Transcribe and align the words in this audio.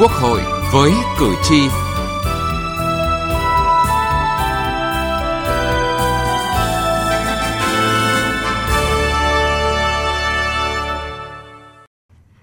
Quốc 0.00 0.10
hội 0.10 0.40
với 0.72 0.92
cử 1.18 1.34
tri. 1.42 1.68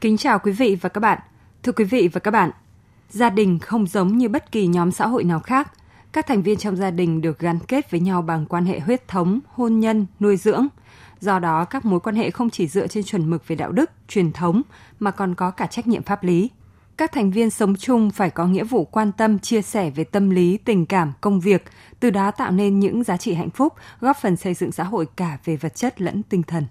Kính 0.02 0.18
chào 0.18 0.40
quý 0.40 0.52
vị 0.52 0.78
và 0.82 0.90
các 0.90 1.00
bạn. 1.00 1.20
Thưa 1.64 1.72
quý 1.72 1.84
vị 1.84 2.10
và 2.14 2.20
các 2.20 2.32
bạn, 2.32 2.52
gia 3.10 3.30
đình 3.30 3.60
không 3.60 3.88
giống 3.88 4.18
như 4.18 4.30
bất 4.30 4.52
kỳ 4.52 4.68
nhóm 4.68 4.92
xã 4.92 5.08
hội 5.08 5.24
nào 5.24 5.40
khác. 5.40 5.72
Các 6.12 6.28
thành 6.28 6.42
viên 6.42 6.58
trong 6.58 6.76
gia 6.76 6.92
đình 6.92 7.22
được 7.22 7.40
gắn 7.40 7.60
kết 7.68 7.92
với 7.92 8.00
nhau 8.00 8.22
bằng 8.22 8.46
quan 8.46 8.66
hệ 8.66 8.80
huyết 8.80 9.08
thống, 9.08 9.40
hôn 9.48 9.80
nhân, 9.80 10.06
nuôi 10.20 10.38
dưỡng. 10.38 10.68
Do 11.20 11.40
đó, 11.40 11.66
các 11.66 11.86
mối 11.86 12.00
quan 12.00 12.16
hệ 12.16 12.32
không 12.32 12.50
chỉ 12.50 12.68
dựa 12.68 12.88
trên 12.88 13.04
chuẩn 13.04 13.30
mực 13.30 13.48
về 13.48 13.56
đạo 13.56 13.72
đức, 13.72 13.92
truyền 14.08 14.32
thống 14.32 14.62
mà 15.00 15.12
còn 15.12 15.36
có 15.36 15.52
cả 15.52 15.66
trách 15.66 15.88
nhiệm 15.88 16.04
pháp 16.04 16.24
lý. 16.24 16.50
Các 16.98 17.12
thành 17.12 17.32
viên 17.32 17.50
sống 17.50 17.76
chung 17.76 18.12
phải 18.12 18.30
có 18.30 18.46
nghĩa 18.46 18.64
vụ 18.64 18.86
quan 18.86 19.12
tâm, 19.12 19.40
chia 19.40 19.62
sẻ 19.62 19.90
về 19.90 20.04
tâm 20.04 20.30
lý, 20.30 20.58
tình 20.58 20.86
cảm, 20.86 21.14
công 21.22 21.40
việc, 21.40 21.64
từ 22.00 22.10
đó 22.10 22.32
tạo 22.32 22.52
nên 22.52 22.80
những 22.80 23.04
giá 23.04 23.18
trị 23.18 23.34
hạnh 23.34 23.50
phúc, 23.50 23.74
góp 24.02 24.18
phần 24.22 24.36
xây 24.36 24.54
dựng 24.54 24.72
xã 24.72 24.84
hội 24.84 25.06
cả 25.16 25.38
về 25.46 25.56
vật 25.58 25.76
chất 25.76 26.02
lẫn 26.02 26.24
tinh 26.24 26.44
thần. 26.44 26.66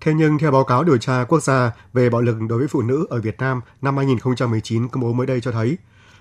Thế 0.00 0.14
nhưng 0.14 0.38
theo 0.38 0.50
báo 0.50 0.64
cáo 0.64 0.84
điều 0.84 0.98
tra 0.98 1.24
quốc 1.28 1.42
gia 1.42 1.72
về 1.92 2.10
bạo 2.10 2.20
lực 2.20 2.36
đối 2.48 2.58
với 2.58 2.68
phụ 2.68 2.82
nữ 2.82 3.06
ở 3.10 3.20
Việt 3.20 3.38
Nam 3.38 3.60
năm 3.82 3.96
2019 3.96 4.88
công 4.88 5.02
bố 5.02 5.12
mới 5.12 5.26
đây 5.26 5.40
cho 5.40 5.52
thấy, 5.52 5.78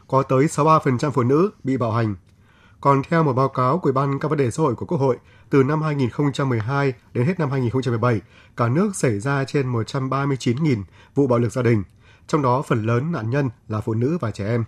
có 0.08 0.23
tới 0.23 0.45
63% 0.45 1.11
phụ 1.11 1.23
nữ 1.23 1.52
bị 1.63 1.77
bạo 1.77 1.91
hành. 1.91 2.16
Còn 2.81 3.02
theo 3.09 3.23
một 3.23 3.34
báo 3.34 3.49
cáo 3.49 3.77
của 3.77 3.84
Ủy 3.84 3.94
ban 3.94 4.20
các 4.20 4.27
vấn 4.27 4.38
đề 4.38 4.52
xã 4.52 4.63
hội 4.63 4.75
của 4.75 4.86
Quốc 4.86 4.97
hội, 4.97 5.17
từ 5.49 5.63
năm 5.63 5.81
2012 5.81 6.94
đến 7.13 7.27
hết 7.27 7.39
năm 7.39 7.52
2017, 7.52 8.22
cả 8.58 8.67
nước 8.67 8.95
xảy 8.95 9.19
ra 9.19 9.44
trên 9.44 9.73
139.000 9.73 10.84
vụ 11.16 11.28
bạo 11.28 11.39
lực 11.39 11.52
gia 11.52 11.61
đình, 11.61 11.84
trong 12.28 12.42
đó 12.42 12.61
phần 12.61 12.86
lớn 12.86 13.11
nạn 13.11 13.30
nhân 13.30 13.50
là 13.67 13.81
phụ 13.81 13.94
nữ 13.94 14.17
và 14.22 14.31
trẻ 14.31 14.47
em. 14.47 14.64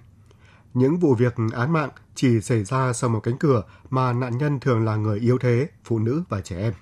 Những 0.73 0.97
vụ 0.99 1.15
việc 1.15 1.35
án 1.53 1.73
mạng 1.73 1.89
chỉ 2.15 2.41
xảy 2.41 2.63
ra 2.63 2.93
sau 2.93 3.09
một 3.09 3.19
cánh 3.19 3.37
cửa 3.37 3.63
mà 3.89 4.13
nạn 4.13 4.37
nhân 4.37 4.59
thường 4.59 4.85
là 4.85 4.95
người 4.95 5.19
yếu 5.19 5.37
thế, 5.37 5.67
phụ 5.83 5.99
nữ 5.99 6.23
và 6.29 6.41
trẻ 6.41 6.57
em. 6.57 6.73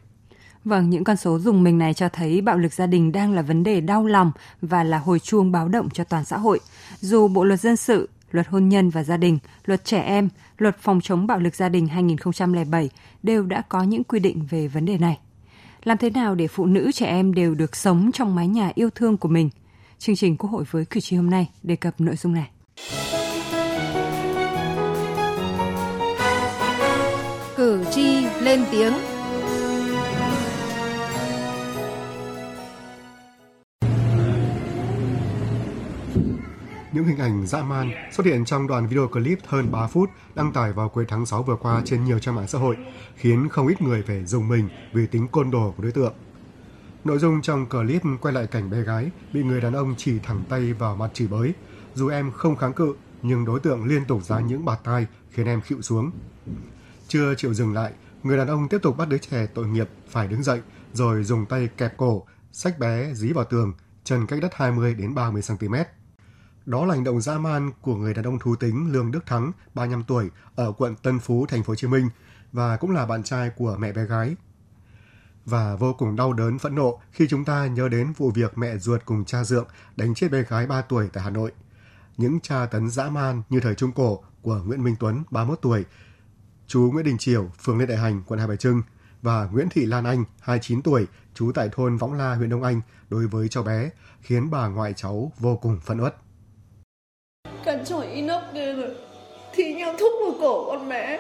Vâng, 0.66 0.90
những 0.90 1.04
con 1.04 1.18
số 1.18 1.40
dùng 1.40 1.64
mình 1.64 1.78
này 1.78 1.94
cho 1.94 2.10
thấy 2.10 2.42
bạo 2.42 2.58
lực 2.58 2.74
gia 2.74 2.88
đình 2.88 3.12
đang 3.12 3.34
là 3.34 3.42
vấn 3.42 3.64
đề 3.64 3.82
đau 3.82 4.06
lòng 4.06 4.32
và 4.62 4.84
là 4.84 4.98
hồi 4.98 5.20
chuông 5.20 5.52
báo 5.52 5.68
động 5.68 5.90
cho 5.90 6.04
toàn 6.04 6.26
xã 6.26 6.38
hội. 6.38 6.60
Dù 7.00 7.28
Bộ 7.28 7.44
luật 7.44 7.60
dân 7.60 7.76
sự, 7.76 8.10
luật 8.32 8.48
hôn 8.48 8.70
nhân 8.70 8.90
và 8.90 9.04
gia 9.04 9.18
đình, 9.18 9.40
luật 9.66 9.86
trẻ 9.86 10.02
em, 10.02 10.30
luật 10.58 10.78
phòng 10.80 11.02
chống 11.02 11.28
bạo 11.28 11.40
lực 11.40 11.56
gia 11.56 11.70
đình 11.70 11.88
2007 11.88 12.90
đều 13.24 13.46
đã 13.46 13.62
có 13.70 13.84
những 13.84 14.04
quy 14.04 14.20
định 14.20 14.48
về 14.50 14.68
vấn 14.68 14.86
đề 14.86 14.98
này. 14.98 15.20
Làm 15.84 15.98
thế 15.98 16.10
nào 16.10 16.36
để 16.36 16.48
phụ 16.48 16.66
nữ 16.66 16.92
trẻ 16.92 17.06
em 17.06 17.34
đều 17.34 17.56
được 17.56 17.76
sống 17.76 18.12
trong 18.14 18.36
mái 18.36 18.48
nhà 18.48 18.72
yêu 18.76 18.90
thương 18.90 19.18
của 19.18 19.30
mình? 19.30 19.50
Chương 20.00 20.16
trình 20.16 20.38
Quốc 20.38 20.50
hội 20.50 20.64
với 20.72 20.86
cử 20.86 21.00
tri 21.00 21.16
hôm 21.16 21.30
nay 21.30 21.50
đề 21.64 21.76
cập 21.76 22.02
nội 22.02 22.16
dung 22.16 22.34
này. 22.34 22.50
Cử 27.56 27.86
tri 27.92 28.26
lên 28.42 28.64
tiếng 28.72 28.94
Những 36.94 37.06
hình 37.06 37.18
ảnh 37.18 37.48
dã 37.48 37.64
man 37.64 37.92
xuất 38.12 38.26
hiện 38.26 38.46
trong 38.46 38.68
đoạn 38.68 38.88
video 38.88 39.08
clip 39.08 39.40
hơn 39.46 39.72
3 39.72 39.88
phút 39.88 40.10
đăng 40.36 40.54
tải 40.54 40.74
vào 40.74 40.90
cuối 40.90 41.06
tháng 41.08 41.26
6 41.26 41.44
vừa 41.44 41.56
qua 41.56 41.82
trên 41.86 42.06
nhiều 42.06 42.20
trang 42.20 42.36
mạng 42.36 42.48
xã 42.48 42.60
hội, 42.60 42.76
khiến 43.16 43.50
không 43.50 43.68
ít 43.68 43.82
người 43.82 44.04
phải 44.08 44.26
dùng 44.26 44.48
mình 44.48 44.70
vì 44.94 45.08
tính 45.08 45.28
côn 45.28 45.52
đồ 45.52 45.74
của 45.78 45.84
đối 45.84 45.92
tượng. 45.92 46.14
Nội 47.08 47.20
dung 47.20 47.42
trong 47.42 47.66
clip 47.66 48.02
quay 48.22 48.34
lại 48.34 48.48
cảnh 48.48 48.70
bé 48.70 48.82
gái 48.82 49.12
bị 49.34 49.44
người 49.44 49.62
đàn 49.62 49.74
ông 49.74 49.96
chỉ 49.98 50.20
thẳng 50.20 50.44
tay 50.50 50.74
vào 50.74 50.96
mặt 50.96 51.12
chửi 51.14 51.28
bới. 51.28 51.54
Dù 51.96 52.08
em 52.08 52.32
không 52.32 52.56
kháng 52.56 52.74
cự, 52.74 52.96
nhưng 53.22 53.46
đối 53.46 53.60
tượng 53.60 53.86
liên 53.86 54.06
tục 54.06 54.24
ra 54.24 54.40
những 54.40 54.66
bạt 54.66 54.80
tai 54.84 55.08
khiến 55.32 55.46
em 55.46 55.62
khịu 55.62 55.82
xuống. 55.82 56.12
Chưa 57.08 57.36
chịu 57.36 57.54
dừng 57.54 57.74
lại, 57.74 57.94
người 58.24 58.38
đàn 58.38 58.48
ông 58.48 58.68
tiếp 58.68 58.78
tục 58.82 58.98
bắt 58.98 59.10
đứa 59.10 59.18
trẻ 59.18 59.48
tội 59.54 59.68
nghiệp 59.68 59.90
phải 60.10 60.28
đứng 60.28 60.44
dậy, 60.44 60.62
rồi 60.94 61.24
dùng 61.24 61.46
tay 61.46 61.70
kẹp 61.78 61.98
cổ, 61.98 62.26
sách 62.52 62.80
bé 62.80 63.14
dí 63.14 63.34
vào 63.34 63.46
tường, 63.46 63.74
chân 64.04 64.26
cách 64.28 64.40
đất 64.42 64.52
20 64.54 64.94
đến 64.94 65.16
30 65.16 65.42
cm. 65.48 65.76
Đó 66.66 66.86
là 66.86 66.96
hành 66.96 67.04
động 67.04 67.22
dã 67.22 67.38
man 67.38 67.72
của 67.82 67.96
người 67.96 68.14
đàn 68.14 68.26
ông 68.26 68.40
thú 68.40 68.56
tính 68.56 68.92
Lương 68.92 69.12
Đức 69.12 69.26
Thắng, 69.26 69.52
35 69.74 70.04
tuổi, 70.04 70.30
ở 70.56 70.72
quận 70.72 70.96
Tân 70.96 71.20
Phú, 71.20 71.46
thành 71.46 71.64
phố 71.64 71.72
Hồ 71.72 71.76
Chí 71.76 71.88
Minh 71.88 72.10
và 72.52 72.78
cũng 72.78 72.92
là 72.92 73.06
bạn 73.06 73.24
trai 73.24 73.50
của 73.50 73.76
mẹ 73.80 73.92
bé 73.92 74.06
gái. 74.06 74.36
Và 75.48 75.76
vô 75.76 75.94
cùng 75.94 76.16
đau 76.16 76.34
đớn 76.34 76.60
phẫn 76.60 76.76
nộ 76.76 77.00
khi 77.12 77.28
chúng 77.30 77.46
ta 77.46 77.68
nhớ 77.68 77.90
đến 77.90 78.14
vụ 78.18 78.32
việc 78.32 78.58
mẹ 78.58 78.78
ruột 78.78 79.02
cùng 79.06 79.26
cha 79.26 79.44
dượng 79.44 79.68
đánh 79.96 80.14
chết 80.16 80.32
bé 80.32 80.44
gái 80.44 80.68
3 80.68 80.82
tuổi 80.82 81.10
tại 81.14 81.24
Hà 81.24 81.30
Nội. 81.30 81.52
Những 82.18 82.40
tra 82.40 82.66
tấn 82.66 82.90
dã 82.90 83.10
man 83.10 83.42
như 83.50 83.60
thời 83.60 83.76
Trung 83.76 83.92
Cổ 83.92 84.24
của 84.42 84.62
Nguyễn 84.66 84.84
Minh 84.84 84.96
Tuấn, 85.00 85.24
31 85.32 85.60
tuổi, 85.62 85.86
chú 86.68 86.90
Nguyễn 86.94 87.06
Đình 87.06 87.18
Triều, 87.18 87.52
phường 87.62 87.80
Lê 87.80 87.86
Đại 87.86 87.98
Hành, 87.98 88.24
quận 88.28 88.40
Hai 88.40 88.48
Bà 88.48 88.56
Trưng 88.56 88.82
và 89.22 89.50
Nguyễn 89.52 89.70
Thị 89.70 89.86
Lan 89.86 90.04
Anh, 90.04 90.24
29 90.40 90.82
tuổi, 90.82 91.08
trú 91.34 91.52
tại 91.56 91.70
thôn 91.72 91.98
Võng 91.98 92.14
La, 92.14 92.36
huyện 92.36 92.50
Đông 92.50 92.64
Anh 92.64 92.82
đối 93.10 93.28
với 93.28 93.48
cháu 93.48 93.64
bé, 93.64 93.90
khiến 94.22 94.52
bà 94.52 94.68
ngoại 94.68 94.94
cháu 94.94 95.32
vô 95.40 95.56
cùng 95.56 95.80
phẫn 95.86 96.02
uất. 96.02 96.16
Cắn 97.66 97.86
chổi 97.86 98.06
inox 98.06 98.44
kia 98.54 98.74
rồi. 98.74 98.96
Thì 99.54 99.74
nhau 99.74 99.96
thúc 100.00 100.12
vào 100.24 100.36
cổ 100.42 100.66
con 100.70 100.90
bé 100.90 101.20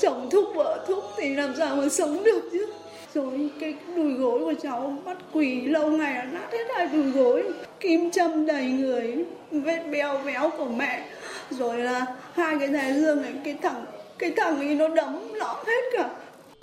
chồng 0.00 0.28
thúc 0.32 0.44
vợ 0.54 0.84
thúc 0.88 1.04
thì 1.16 1.34
làm 1.34 1.54
sao 1.58 1.76
mà 1.76 1.88
sống 1.88 2.24
được 2.24 2.48
chứ? 2.52 2.66
Rồi 3.14 3.50
cái 3.60 3.74
đùi 3.96 4.12
gối 4.12 4.38
của 4.38 4.54
cháu 4.62 4.96
bắt 5.04 5.16
quỳ 5.32 5.60
lâu 5.60 5.90
ngày 5.90 6.14
là 6.14 6.24
nát 6.24 6.52
hết 6.52 6.64
hai 6.76 6.86
đùi 6.86 7.10
gối. 7.10 7.42
Kim 7.80 8.10
châm 8.10 8.46
đầy 8.46 8.64
người 8.64 9.24
vết 9.50 9.82
béo 9.90 10.18
béo 10.26 10.50
của 10.58 10.64
mẹ. 10.64 11.04
Rồi 11.50 11.78
là 11.78 12.06
hai 12.32 12.56
cái 12.58 12.68
thái 12.68 12.92
dương 12.92 13.22
này 13.22 13.32
cái 13.44 13.56
thằng 13.62 13.84
cái 14.18 14.32
thằng 14.36 14.58
ấy 14.58 14.74
nó 14.74 14.88
đấm 14.88 15.34
lõm 15.34 15.56
hết 15.66 15.82
cả. 15.92 16.10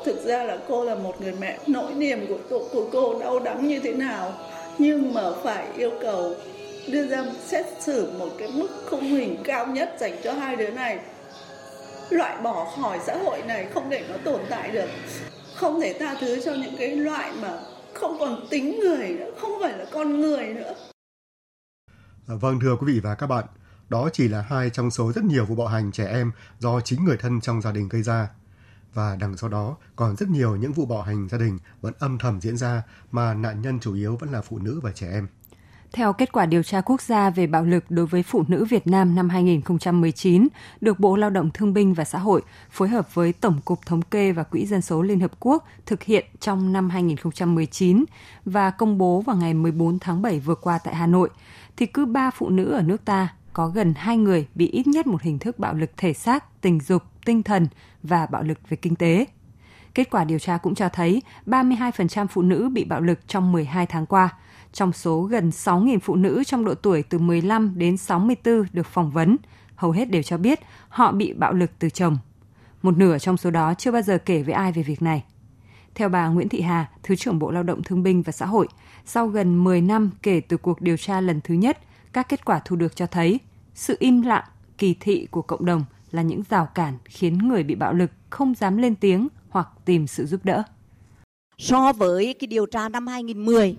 Thực 0.05 0.25
ra 0.25 0.43
là 0.43 0.57
cô 0.67 0.83
là 0.83 0.95
một 0.95 1.21
người 1.21 1.33
mẹ 1.39 1.57
nỗi 1.67 1.93
niềm 1.93 2.25
của 2.27 2.37
cô, 2.49 2.61
của 2.71 2.87
cô 2.91 3.19
đau 3.19 3.39
đắng 3.39 3.67
như 3.67 3.79
thế 3.79 3.93
nào? 3.93 4.33
Nhưng 4.77 5.13
mà 5.13 5.21
phải 5.43 5.65
yêu 5.77 5.91
cầu 6.01 6.33
đưa 6.87 7.07
ra 7.07 7.23
xét 7.45 7.65
xử 7.79 8.11
một 8.19 8.29
cái 8.37 8.49
mức 8.53 8.67
khung 8.85 9.01
hình 9.01 9.37
cao 9.43 9.67
nhất 9.67 9.95
dành 9.99 10.13
cho 10.23 10.33
hai 10.33 10.55
đứa 10.55 10.69
này. 10.69 10.99
Loại 12.09 12.37
bỏ 12.43 12.67
khỏi 12.81 12.99
xã 13.05 13.17
hội 13.17 13.41
này 13.47 13.65
không 13.73 13.89
để 13.89 14.03
nó 14.09 14.15
tồn 14.23 14.39
tại 14.49 14.71
được 14.71 14.89
không 15.55 15.81
thể 15.81 15.95
tha 15.99 16.15
thứ 16.21 16.41
cho 16.45 16.53
những 16.53 16.75
cái 16.77 16.95
loại 16.95 17.33
mà 17.41 17.59
không 17.93 18.17
còn 18.19 18.47
tính 18.49 18.79
người 18.79 19.09
nữa 19.09 19.31
không 19.41 19.51
phải 19.61 19.77
là 19.77 19.85
con 19.91 20.21
người 20.21 20.53
nữa 20.53 20.75
à, 22.27 22.35
Vâng 22.35 22.59
thưa 22.59 22.75
quý 22.75 22.93
vị 22.93 22.99
và 22.99 23.15
các 23.15 23.27
bạn, 23.27 23.45
đó 23.89 24.09
chỉ 24.13 24.27
là 24.27 24.41
hai 24.41 24.69
trong 24.69 24.91
số 24.91 25.11
rất 25.11 25.23
nhiều 25.23 25.45
vụ 25.45 25.55
bạo 25.55 25.67
hành 25.67 25.91
trẻ 25.91 26.07
em 26.07 26.31
do 26.59 26.81
chính 26.81 27.05
người 27.05 27.17
thân 27.17 27.41
trong 27.41 27.61
gia 27.61 27.71
đình 27.71 27.89
gây 27.89 28.03
ra. 28.03 28.29
Và 28.93 29.15
đằng 29.15 29.37
sau 29.37 29.49
đó 29.49 29.77
còn 29.95 30.15
rất 30.15 30.29
nhiều 30.29 30.55
những 30.55 30.73
vụ 30.73 30.85
bạo 30.85 31.01
hành 31.01 31.27
gia 31.29 31.37
đình 31.37 31.59
vẫn 31.81 31.93
âm 31.99 32.17
thầm 32.17 32.41
diễn 32.41 32.57
ra 32.57 32.83
mà 33.11 33.33
nạn 33.33 33.61
nhân 33.61 33.79
chủ 33.79 33.93
yếu 33.93 34.15
vẫn 34.15 34.31
là 34.31 34.41
phụ 34.41 34.59
nữ 34.59 34.79
và 34.83 34.91
trẻ 34.91 35.11
em. 35.11 35.27
Theo 35.95 36.13
kết 36.13 36.31
quả 36.31 36.45
điều 36.45 36.63
tra 36.63 36.81
quốc 36.81 37.01
gia 37.01 37.29
về 37.29 37.47
bạo 37.47 37.63
lực 37.63 37.85
đối 37.89 38.05
với 38.05 38.23
phụ 38.23 38.43
nữ 38.47 38.65
Việt 38.65 38.87
Nam 38.87 39.15
năm 39.15 39.29
2019, 39.29 40.47
được 40.81 40.99
Bộ 40.99 41.15
Lao 41.15 41.29
động 41.29 41.49
Thương 41.53 41.73
binh 41.73 41.93
và 41.93 42.03
Xã 42.03 42.19
hội 42.19 42.41
phối 42.69 42.87
hợp 42.87 43.15
với 43.15 43.33
Tổng 43.33 43.61
cục 43.65 43.85
Thống 43.85 44.01
kê 44.01 44.31
và 44.31 44.43
Quỹ 44.43 44.65
Dân 44.65 44.81
số 44.81 45.01
Liên 45.01 45.19
Hợp 45.19 45.31
Quốc 45.39 45.67
thực 45.85 46.03
hiện 46.03 46.25
trong 46.39 46.73
năm 46.73 46.89
2019 46.89 48.05
và 48.45 48.71
công 48.71 48.97
bố 48.97 49.21
vào 49.21 49.35
ngày 49.35 49.53
14 49.53 49.99
tháng 49.99 50.21
7 50.21 50.39
vừa 50.39 50.55
qua 50.55 50.79
tại 50.83 50.95
Hà 50.95 51.07
Nội, 51.07 51.29
thì 51.77 51.85
cứ 51.85 52.05
3 52.05 52.31
phụ 52.31 52.49
nữ 52.49 52.71
ở 52.71 52.81
nước 52.81 53.05
ta 53.05 53.33
có 53.53 53.67
gần 53.67 53.93
2 53.97 54.17
người 54.17 54.47
bị 54.55 54.67
ít 54.67 54.87
nhất 54.87 55.07
một 55.07 55.21
hình 55.21 55.39
thức 55.39 55.59
bạo 55.59 55.73
lực 55.73 55.91
thể 55.97 56.13
xác, 56.13 56.61
tình 56.61 56.79
dục, 56.79 57.03
tinh 57.25 57.43
thần 57.43 57.67
và 58.03 58.25
bạo 58.25 58.43
lực 58.43 58.59
về 58.69 58.77
kinh 58.77 58.95
tế. 58.95 59.25
Kết 59.93 60.09
quả 60.09 60.23
điều 60.23 60.39
tra 60.39 60.57
cũng 60.57 60.75
cho 60.75 60.89
thấy 60.89 61.21
32% 61.45 62.27
phụ 62.27 62.41
nữ 62.41 62.69
bị 62.73 62.83
bạo 62.85 63.01
lực 63.01 63.19
trong 63.27 63.51
12 63.51 63.85
tháng 63.85 64.05
qua– 64.05 64.29
trong 64.75 64.93
số 64.93 65.21
gần 65.21 65.49
6.000 65.49 65.99
phụ 65.99 66.15
nữ 66.15 66.43
trong 66.43 66.65
độ 66.65 66.75
tuổi 66.75 67.03
từ 67.03 67.17
15 67.17 67.73
đến 67.77 67.97
64 67.97 68.65
được 68.73 68.87
phỏng 68.87 69.11
vấn, 69.11 69.37
hầu 69.75 69.91
hết 69.91 70.09
đều 70.09 70.23
cho 70.23 70.37
biết 70.37 70.59
họ 70.89 71.11
bị 71.11 71.33
bạo 71.33 71.53
lực 71.53 71.71
từ 71.79 71.89
chồng. 71.89 72.17
Một 72.81 72.97
nửa 72.97 73.17
trong 73.19 73.37
số 73.37 73.51
đó 73.51 73.73
chưa 73.73 73.91
bao 73.91 74.01
giờ 74.01 74.17
kể 74.17 74.43
với 74.43 74.53
ai 74.53 74.71
về 74.71 74.83
việc 74.83 75.01
này. 75.01 75.23
Theo 75.95 76.09
bà 76.09 76.27
Nguyễn 76.27 76.49
Thị 76.49 76.61
Hà, 76.61 76.89
Thứ 77.03 77.15
trưởng 77.15 77.39
Bộ 77.39 77.51
Lao 77.51 77.63
động 77.63 77.83
Thương 77.83 78.03
binh 78.03 78.21
và 78.21 78.31
Xã 78.31 78.45
hội, 78.45 78.67
sau 79.05 79.27
gần 79.27 79.63
10 79.63 79.81
năm 79.81 80.09
kể 80.23 80.39
từ 80.39 80.57
cuộc 80.57 80.81
điều 80.81 80.97
tra 80.97 81.21
lần 81.21 81.41
thứ 81.43 81.53
nhất, 81.53 81.79
các 82.13 82.29
kết 82.29 82.45
quả 82.45 82.61
thu 82.65 82.75
được 82.75 82.95
cho 82.95 83.05
thấy 83.05 83.39
sự 83.73 83.97
im 83.99 84.21
lặng, 84.21 84.43
kỳ 84.77 84.95
thị 84.99 85.27
của 85.31 85.41
cộng 85.41 85.65
đồng 85.65 85.85
là 86.11 86.21
những 86.21 86.41
rào 86.49 86.65
cản 86.75 86.97
khiến 87.05 87.37
người 87.37 87.63
bị 87.63 87.75
bạo 87.75 87.93
lực 87.93 88.11
không 88.29 88.55
dám 88.55 88.77
lên 88.77 88.95
tiếng 88.95 89.27
hoặc 89.49 89.67
tìm 89.85 90.07
sự 90.07 90.25
giúp 90.25 90.45
đỡ. 90.45 90.63
So 91.57 91.93
với 91.93 92.35
cái 92.39 92.47
điều 92.47 92.65
tra 92.65 92.89
năm 92.89 93.07
2010 93.07 93.75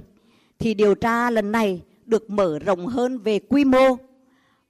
thì 0.58 0.74
điều 0.74 0.94
tra 0.94 1.30
lần 1.30 1.52
này 1.52 1.82
được 2.06 2.30
mở 2.30 2.58
rộng 2.58 2.86
hơn 2.86 3.18
về 3.18 3.38
quy 3.38 3.64
mô 3.64 3.96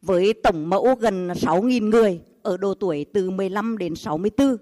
với 0.02 0.32
tổng 0.32 0.70
mẫu 0.70 0.94
gần 1.00 1.28
6.000 1.28 1.88
người 1.88 2.20
ở 2.42 2.56
độ 2.56 2.74
tuổi 2.74 3.06
từ 3.12 3.30
15 3.30 3.78
đến 3.78 3.94
64 3.94 4.56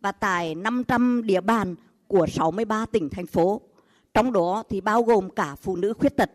và 0.00 0.12
tại 0.12 0.54
500 0.54 1.22
địa 1.24 1.40
bàn 1.40 1.74
của 2.06 2.26
63 2.26 2.86
tỉnh 2.86 3.08
thành 3.08 3.26
phố. 3.26 3.60
Trong 4.14 4.32
đó 4.32 4.62
thì 4.68 4.80
bao 4.80 5.02
gồm 5.02 5.30
cả 5.30 5.54
phụ 5.54 5.76
nữ 5.76 5.92
khuyết 5.92 6.16
tật, 6.16 6.30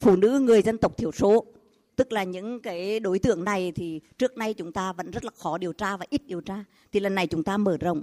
phụ 0.00 0.16
nữ 0.16 0.40
người 0.40 0.62
dân 0.62 0.78
tộc 0.78 0.96
thiểu 0.96 1.12
số, 1.12 1.44
tức 1.96 2.12
là 2.12 2.24
những 2.24 2.60
cái 2.60 3.00
đối 3.00 3.18
tượng 3.18 3.44
này 3.44 3.72
thì 3.72 4.00
trước 4.18 4.36
nay 4.36 4.54
chúng 4.54 4.72
ta 4.72 4.92
vẫn 4.92 5.10
rất 5.10 5.24
là 5.24 5.30
khó 5.38 5.58
điều 5.58 5.72
tra 5.72 5.96
và 5.96 6.06
ít 6.10 6.22
điều 6.26 6.40
tra. 6.40 6.64
Thì 6.92 7.00
lần 7.00 7.14
này 7.14 7.26
chúng 7.26 7.42
ta 7.42 7.56
mở 7.56 7.76
rộng 7.76 8.02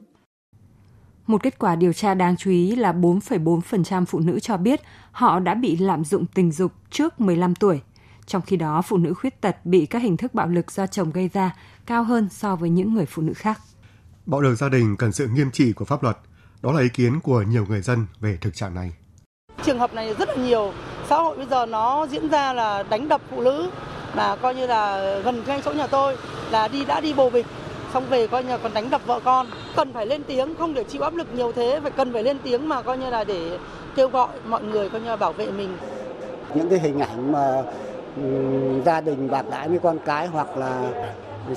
một 1.30 1.44
kết 1.44 1.60
quả 1.60 1.76
điều 1.76 1.94
tra 1.94 2.14
đáng 2.14 2.38
chú 2.38 2.52
ý 2.52 2.76
là 2.76 2.94
4,4% 2.94 4.06
phụ 4.06 4.20
nữ 4.20 4.40
cho 4.40 4.58
biết 4.58 4.82
họ 5.12 5.40
đã 5.40 5.54
bị 5.54 5.78
lạm 5.78 6.06
dụng 6.06 6.26
tình 6.26 6.52
dục 6.52 6.72
trước 6.90 7.22
15 7.22 7.56
tuổi. 7.56 7.82
Trong 8.26 8.42
khi 8.42 8.58
đó, 8.58 8.82
phụ 8.82 8.98
nữ 8.98 9.14
khuyết 9.14 9.42
tật 9.42 9.66
bị 9.66 9.86
các 9.86 10.02
hình 10.02 10.18
thức 10.18 10.34
bạo 10.34 10.48
lực 10.48 10.72
do 10.72 10.88
chồng 10.88 11.12
gây 11.12 11.30
ra 11.34 11.56
cao 11.86 12.04
hơn 12.04 12.30
so 12.32 12.56
với 12.56 12.70
những 12.70 12.94
người 12.94 13.06
phụ 13.06 13.22
nữ 13.22 13.34
khác. 13.34 13.60
Bạo 14.26 14.42
lực 14.42 14.56
gia 14.56 14.70
đình 14.70 14.96
cần 14.98 15.12
sự 15.12 15.28
nghiêm 15.28 15.52
trị 15.52 15.74
của 15.74 15.86
pháp 15.86 16.04
luật. 16.04 16.18
Đó 16.62 16.72
là 16.72 16.82
ý 16.82 16.90
kiến 16.90 17.20
của 17.20 17.42
nhiều 17.42 17.66
người 17.70 17.82
dân 17.82 18.06
về 18.20 18.38
thực 18.42 18.56
trạng 18.56 18.76
này. 18.76 18.92
Trường 19.64 19.80
hợp 19.80 19.94
này 19.94 20.16
rất 20.20 20.30
là 20.30 20.36
nhiều. 20.36 20.74
Xã 21.10 21.16
hội 21.16 21.38
bây 21.38 21.46
giờ 21.46 21.66
nó 21.66 22.08
diễn 22.12 22.30
ra 22.30 22.54
là 22.54 22.84
đánh 22.84 23.08
đập 23.08 23.22
phụ 23.30 23.42
nữ 23.42 23.70
mà 24.16 24.36
coi 24.36 24.56
như 24.56 24.68
là 24.68 25.14
gần 25.20 25.44
ngay 25.48 25.62
chỗ 25.66 25.72
nhà 25.72 25.88
tôi 25.88 26.18
là 26.52 26.68
đi 26.68 26.86
đã 26.86 27.02
đi 27.02 27.14
bồ 27.14 27.30
bịch 27.30 27.46
xong 27.94 28.04
về 28.10 28.28
coi 28.28 28.44
như 28.44 28.50
là 28.50 28.58
còn 28.58 28.74
đánh 28.74 28.90
đập 28.90 29.02
vợ 29.06 29.20
con. 29.24 29.48
Cần 29.76 29.94
phải 29.94 30.06
lên 30.06 30.24
tiếng 30.24 30.56
không 30.56 30.74
để 30.74 30.84
chịu 30.84 31.02
áp 31.02 31.16
lực 31.16 31.28
nhiều 31.36 31.52
thế. 31.52 31.80
Phải 31.82 31.92
cần 31.92 32.14
phải 32.14 32.24
lên 32.24 32.38
tiếng 32.44 32.70
mà 32.70 32.82
coi 32.82 32.98
như 32.98 33.10
là 33.10 33.24
để 33.24 33.58
kêu 33.96 34.08
gọi 34.10 34.28
mọi 34.46 34.64
người 34.64 34.90
coi 34.90 35.02
như 35.02 35.08
là 35.08 35.16
bảo 35.16 35.34
vệ 35.34 35.52
mình. 35.52 35.78
Những 36.54 36.70
cái 36.70 36.80
hình 36.80 37.00
ảnh 37.00 37.32
mà 37.32 37.64
gia 38.86 39.02
đình 39.02 39.30
bạc 39.32 39.46
đãi 39.52 39.70
với 39.70 39.80
con 39.80 39.98
cái 40.06 40.28
hoặc 40.28 40.58
là 40.58 40.90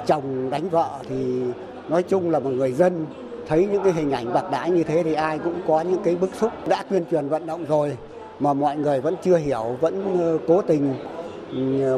chồng 0.07 0.51
đánh 0.51 0.69
vợ 0.69 0.91
thì 1.09 1.43
nói 1.89 2.03
chung 2.03 2.31
là 2.31 2.39
một 2.39 2.51
người 2.51 2.73
dân 2.73 3.07
thấy 3.49 3.69
những 3.73 3.83
cái 3.83 3.93
hình 3.93 4.11
ảnh 4.11 4.33
bạc 4.33 4.45
đãi 4.51 4.71
như 4.71 4.83
thế 4.83 5.03
thì 5.03 5.15
ai 5.15 5.39
cũng 5.39 5.61
có 5.67 5.81
những 5.81 6.03
cái 6.05 6.17
bức 6.17 6.31
xúc. 6.35 6.53
Đã 6.67 6.85
tuyên 6.91 7.05
truyền 7.11 7.29
vận 7.29 7.47
động 7.47 7.65
rồi 7.69 7.97
mà 8.41 8.53
mọi 8.53 8.77
người 8.77 9.01
vẫn 9.01 9.15
chưa 9.23 9.37
hiểu 9.37 9.77
vẫn 9.81 10.17
cố 10.49 10.63
tình 10.63 10.95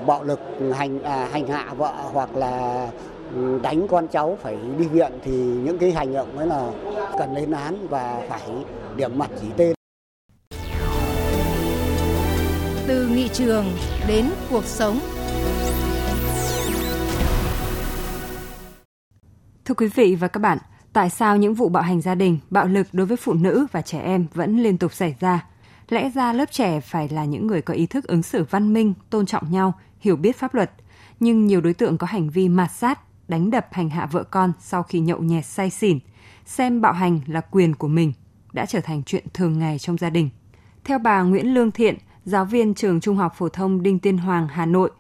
bạo 0.06 0.25
lực 0.25 0.40
hành 0.75 1.02
à, 1.02 1.28
hành 1.32 1.46
hạ 1.46 1.66
vợ 1.76 1.92
hoặc 2.12 2.37
là 2.37 2.87
đánh 3.62 3.88
con 3.88 4.08
cháu 4.08 4.38
phải 4.42 4.56
đi 4.78 4.86
viện 4.86 5.12
thì 5.25 5.32
những 5.32 5.78
cái 5.78 5.92
hành 5.92 6.14
động 6.14 6.38
ấy 6.38 6.46
là 6.46 6.70
cần 7.19 7.34
lên 7.34 7.50
án 7.50 7.86
và 7.88 8.26
phải 8.28 8.42
điểm 8.96 9.19
mặt 9.19 9.31
chỉ 9.40 9.46
tên. 9.56 9.75
Từ 12.86 13.08
nghị 13.08 13.28
trường 13.28 13.64
đến 14.08 14.26
cuộc 14.50 14.64
sống. 14.64 14.98
Thưa 19.64 19.75
quý 19.75 19.87
vị 19.94 20.14
và 20.14 20.28
các 20.28 20.40
bạn, 20.40 20.58
tại 20.92 21.10
sao 21.10 21.37
những 21.37 21.54
vụ 21.54 21.69
bạo 21.69 21.82
hành 21.82 22.00
gia 22.00 22.14
đình, 22.14 22.38
bạo 22.50 22.66
lực 22.66 22.87
đối 22.92 23.06
với 23.06 23.16
phụ 23.16 23.32
nữ 23.34 23.66
và 23.72 23.82
trẻ 23.82 24.00
em 24.00 24.26
vẫn 24.34 24.62
liên 24.62 24.78
tục 24.78 24.92
xảy 24.92 25.14
ra? 25.20 25.46
Lẽ 25.88 26.10
ra 26.14 26.32
lớp 26.32 26.50
trẻ 26.50 26.80
phải 26.80 27.08
là 27.08 27.25
những 27.25 27.46
người 27.46 27.62
có 27.62 27.75
ý 27.75 27.87
thức 27.87 28.04
ứng 28.04 28.22
xử 28.22 28.44
văn 28.50 28.72
minh, 28.72 28.94
tôn 29.10 29.26
trọng 29.26 29.50
nhau, 29.50 29.72
hiểu 30.00 30.16
biết 30.16 30.37
pháp 30.37 30.54
luật, 30.54 30.70
nhưng 31.20 31.46
nhiều 31.46 31.60
đối 31.60 31.75
tượng 31.75 31.98
có 31.98 32.06
hành 32.06 32.30
vi 32.30 32.48
mạt 32.48 32.70
sát, 32.72 33.00
đánh 33.29 33.50
đập 33.50 33.67
hành 33.71 33.91
hạ 33.91 34.06
vợ 34.06 34.23
con 34.23 34.53
sau 34.61 34.82
khi 34.82 35.00
nhậu 35.00 35.19
nhẹt 35.19 35.44
say 35.44 35.71
xỉn, 35.71 35.99
xem 36.47 36.81
bạo 36.81 36.93
hành 36.93 37.21
là 37.26 37.41
quyền 37.41 37.75
của 37.75 37.88
mình, 37.88 38.12
đã 38.53 38.67
trở 38.67 38.81
thành 38.81 39.03
chuyện 39.03 39.25
thường 39.35 39.59
ngày 39.59 39.79
trong 39.79 39.99
gia 39.99 40.11
đình. 40.11 40.31
Theo 40.85 40.99
bà 40.99 41.23
Nguyễn 41.23 41.55
Lương 41.55 41.71
Thiện, 41.71 41.97
giáo 42.25 42.44
viên 42.44 42.75
trường 42.75 43.00
Trung 43.00 43.17
học 43.17 43.32
phổ 43.37 43.49
thông 43.49 43.82
Đinh 43.82 43.99
Tiên 43.99 44.19
Hoàng, 44.19 44.49
Hà 44.49 44.67
Nội, 44.67 44.91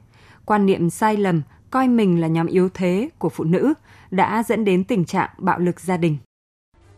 quan 0.44 0.66
niệm 0.66 0.90
sai 0.90 1.16
lầm 1.16 1.42
coi 1.70 1.88
mình 1.88 2.20
là 2.20 2.26
nhóm 2.26 2.46
yếu 2.46 2.68
thế 2.74 3.08
của 3.18 3.28
phụ 3.28 3.44
nữ 3.44 3.74
đã 4.10 4.42
dẫn 4.46 4.64
đến 4.64 4.84
tình 4.84 5.04
trạng 5.04 5.30
bạo 5.38 5.58
lực 5.58 5.80
gia 5.80 5.96
đình. 5.96 6.16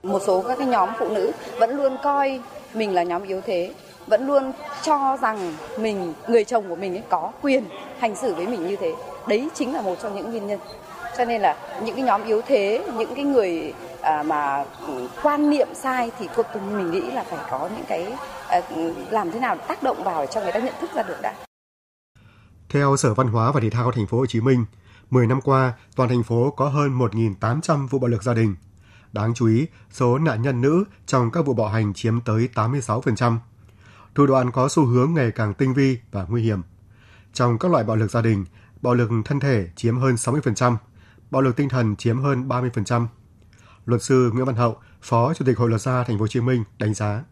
Một 0.03 0.23
số 0.27 0.45
các 0.49 0.59
cái 0.59 0.67
nhóm 0.67 0.89
phụ 0.99 1.09
nữ 1.15 1.33
vẫn 1.59 1.77
luôn 1.77 1.97
coi 2.03 2.41
mình 2.75 2.95
là 2.95 3.03
nhóm 3.03 3.23
yếu 3.23 3.41
thế, 3.41 3.75
vẫn 4.07 4.27
luôn 4.27 4.53
cho 4.83 5.17
rằng 5.21 5.55
mình 5.81 6.15
người 6.29 6.45
chồng 6.45 6.65
của 6.69 6.77
mình 6.77 6.95
ấy 6.95 7.03
có 7.09 7.33
quyền 7.43 7.65
hành 7.99 8.17
xử 8.17 8.35
với 8.35 8.47
mình 8.47 8.67
như 8.67 8.77
thế. 8.77 8.95
Đấy 9.29 9.49
chính 9.55 9.75
là 9.75 9.81
một 9.83 9.95
trong 10.03 10.17
những 10.17 10.31
nguyên 10.31 10.47
nhân 10.47 10.61
cho 11.19 11.25
nên 11.25 11.41
là 11.41 11.57
những 11.85 11.95
cái 11.95 12.05
nhóm 12.05 12.25
yếu 12.25 12.43
thế 12.47 12.85
những 12.99 13.15
cái 13.15 13.25
người 13.25 13.75
à, 14.03 14.23
mà 14.23 14.65
quan 15.23 15.51
niệm 15.51 15.69
sai 15.75 16.11
thì 16.19 16.29
cuộc 16.37 16.47
mình 16.77 16.91
nghĩ 16.91 17.01
là 17.01 17.25
phải 17.31 17.39
có 17.51 17.69
những 17.77 17.85
cái 17.89 18.13
à, 18.49 18.61
làm 19.11 19.31
thế 19.31 19.41
nào 19.41 19.57
tác 19.57 19.83
động 19.83 20.05
vào 20.05 20.27
cho 20.27 20.41
người 20.41 20.53
ta 20.53 20.61
nhận 20.61 20.75
thức 20.81 20.91
ra 20.95 21.03
được 21.03 21.17
đã. 21.23 21.35
Theo 22.69 22.97
Sở 22.97 23.15
Văn 23.15 23.27
hóa 23.27 23.53
và 23.53 23.61
Thể 23.61 23.71
thao 23.71 23.93
Thành 23.93 24.07
phố 24.07 24.19
Hồ 24.19 24.27
Chí 24.27 24.41
Minh, 24.41 24.65
10 25.11 25.27
năm 25.27 25.41
qua, 25.41 25.73
toàn 25.97 26.09
thành 26.09 26.23
phố 26.23 26.51
có 26.51 26.69
hơn 26.69 26.99
1.800 26.99 27.87
vụ 27.87 27.99
bạo 27.99 28.09
lực 28.09 28.23
gia 28.23 28.35
đình. 28.35 28.57
Đáng 29.13 29.35
chú 29.35 29.47
ý, 29.47 29.67
số 29.91 30.19
nạn 30.19 30.43
nhân 30.43 30.61
nữ 30.61 30.85
trong 31.07 31.31
các 31.31 31.47
vụ 31.47 31.55
bạo 31.55 31.69
hành 31.69 31.95
chiếm 31.95 32.21
tới 32.21 32.49
86%. 32.55 33.39
Thủ 34.15 34.27
đoạn 34.27 34.51
có 34.51 34.69
xu 34.69 34.85
hướng 34.85 35.15
ngày 35.15 35.31
càng 35.31 35.55
tinh 35.55 35.75
vi 35.75 35.99
và 36.13 36.27
nguy 36.29 36.43
hiểm. 36.43 36.63
Trong 37.33 37.59
các 37.59 37.71
loại 37.71 37.85
bạo 37.85 37.97
lực 37.97 38.11
gia 38.11 38.23
đình, 38.23 38.45
bạo 38.83 38.95
lực 38.95 39.11
thân 39.25 39.41
thể 39.41 39.69
chiếm 39.77 39.99
hơn 39.99 40.15
60%, 40.15 40.77
bạo 41.31 41.43
lực 41.43 41.57
tinh 41.57 41.69
thần 41.69 41.97
chiếm 41.97 42.23
hơn 42.23 42.49
30%. 42.49 43.07
Luật 43.85 44.03
sư 44.03 44.31
Nguyễn 44.35 44.45
Văn 44.45 44.57
Hậu, 44.57 44.77
Phó 45.03 45.35
Chủ 45.35 45.45
tịch 45.45 45.59
Hội 45.59 45.69
luật 45.69 45.81
gia 45.81 46.05
Thành 46.05 46.17
phố 46.19 46.23
Hồ 46.23 46.27
Chí 46.27 46.41
Minh 46.41 46.65
đánh 46.79 46.95
giá. 46.95 47.25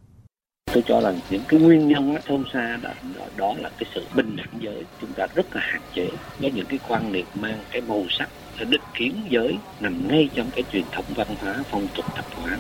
Tôi 0.73 0.85
cho 0.87 1.00
rằng 1.00 1.20
những 1.31 1.43
cái 1.49 1.61
nguyên 1.61 1.88
nhân 1.88 2.14
sâu 2.29 2.43
xa 2.52 2.79
đó, 2.82 2.91
đó 3.37 3.55
là 3.58 3.70
cái 3.79 3.91
sự 3.94 4.05
bình 4.14 4.37
đẳng 4.37 4.61
giới 4.61 4.85
chúng 5.00 5.12
ta 5.12 5.26
rất 5.35 5.56
là 5.56 5.61
hạn 5.64 5.82
chế. 5.94 6.08
Với 6.38 6.52
những 6.52 6.67
cái 6.67 6.79
quan 6.88 7.12
niệm 7.12 7.26
mang 7.35 7.58
cái 7.70 7.81
màu 7.81 8.05
sắc 8.11 8.29
định 8.64 8.81
kiến 8.94 9.14
giới 9.29 9.58
nằm 9.81 10.08
ngay 10.08 10.29
trong 10.35 10.50
cái 10.55 10.64
truyền 10.73 10.85
thống 10.93 11.05
văn 11.14 11.26
hóa 11.41 11.56
phong 11.70 11.87
tục 11.96 12.05
tập 12.17 12.25
quán 12.43 12.58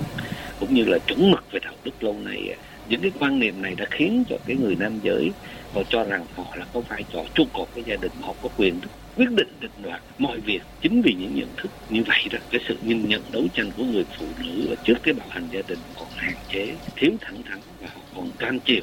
cũng 0.60 0.74
như 0.74 0.84
là 0.84 0.98
chuẩn 0.98 1.30
mực 1.30 1.44
về 1.52 1.60
đạo 1.64 1.74
đức 1.84 2.02
lâu 2.02 2.16
nay 2.24 2.56
những 2.88 3.00
cái 3.00 3.10
quan 3.18 3.38
niệm 3.38 3.62
này 3.62 3.74
đã 3.74 3.84
khiến 3.90 4.24
cho 4.28 4.36
cái 4.46 4.56
người 4.56 4.76
nam 4.76 5.00
giới 5.02 5.32
họ 5.74 5.82
cho 5.88 6.04
rằng 6.04 6.24
họ 6.36 6.44
là 6.56 6.66
có 6.74 6.80
vai 6.80 7.04
trò 7.12 7.20
trụ 7.34 7.44
cột 7.52 7.68
cái 7.74 7.84
gia 7.86 7.96
đình 7.96 8.12
họ 8.22 8.34
có 8.42 8.48
quyền 8.56 8.80
quyết 9.16 9.30
định 9.30 9.48
định 9.60 9.70
đoạt 9.82 10.02
mọi 10.18 10.40
việc 10.40 10.62
chính 10.82 11.02
vì 11.02 11.14
những 11.14 11.34
nhận 11.34 11.48
thức 11.56 11.70
như 11.90 12.02
vậy 12.06 12.18
đó 12.32 12.38
cái 12.50 12.60
sự 12.68 12.76
nhìn 12.82 13.08
nhận 13.08 13.22
đấu 13.32 13.42
tranh 13.54 13.70
của 13.76 13.84
người 13.84 14.04
phụ 14.18 14.26
nữ 14.42 14.66
và 14.70 14.76
trước 14.84 14.94
cái 15.02 15.14
bạo 15.14 15.28
hành 15.30 15.48
gia 15.52 15.60
đình 15.68 15.78
còn 15.98 16.08
hạn 16.16 16.34
chế 16.48 16.76
thiếu 16.96 17.10
thẳng 17.20 17.42
thắn 17.42 17.58
và 17.80 17.88
còn 18.16 18.30
can 18.38 18.58
chịu 18.64 18.82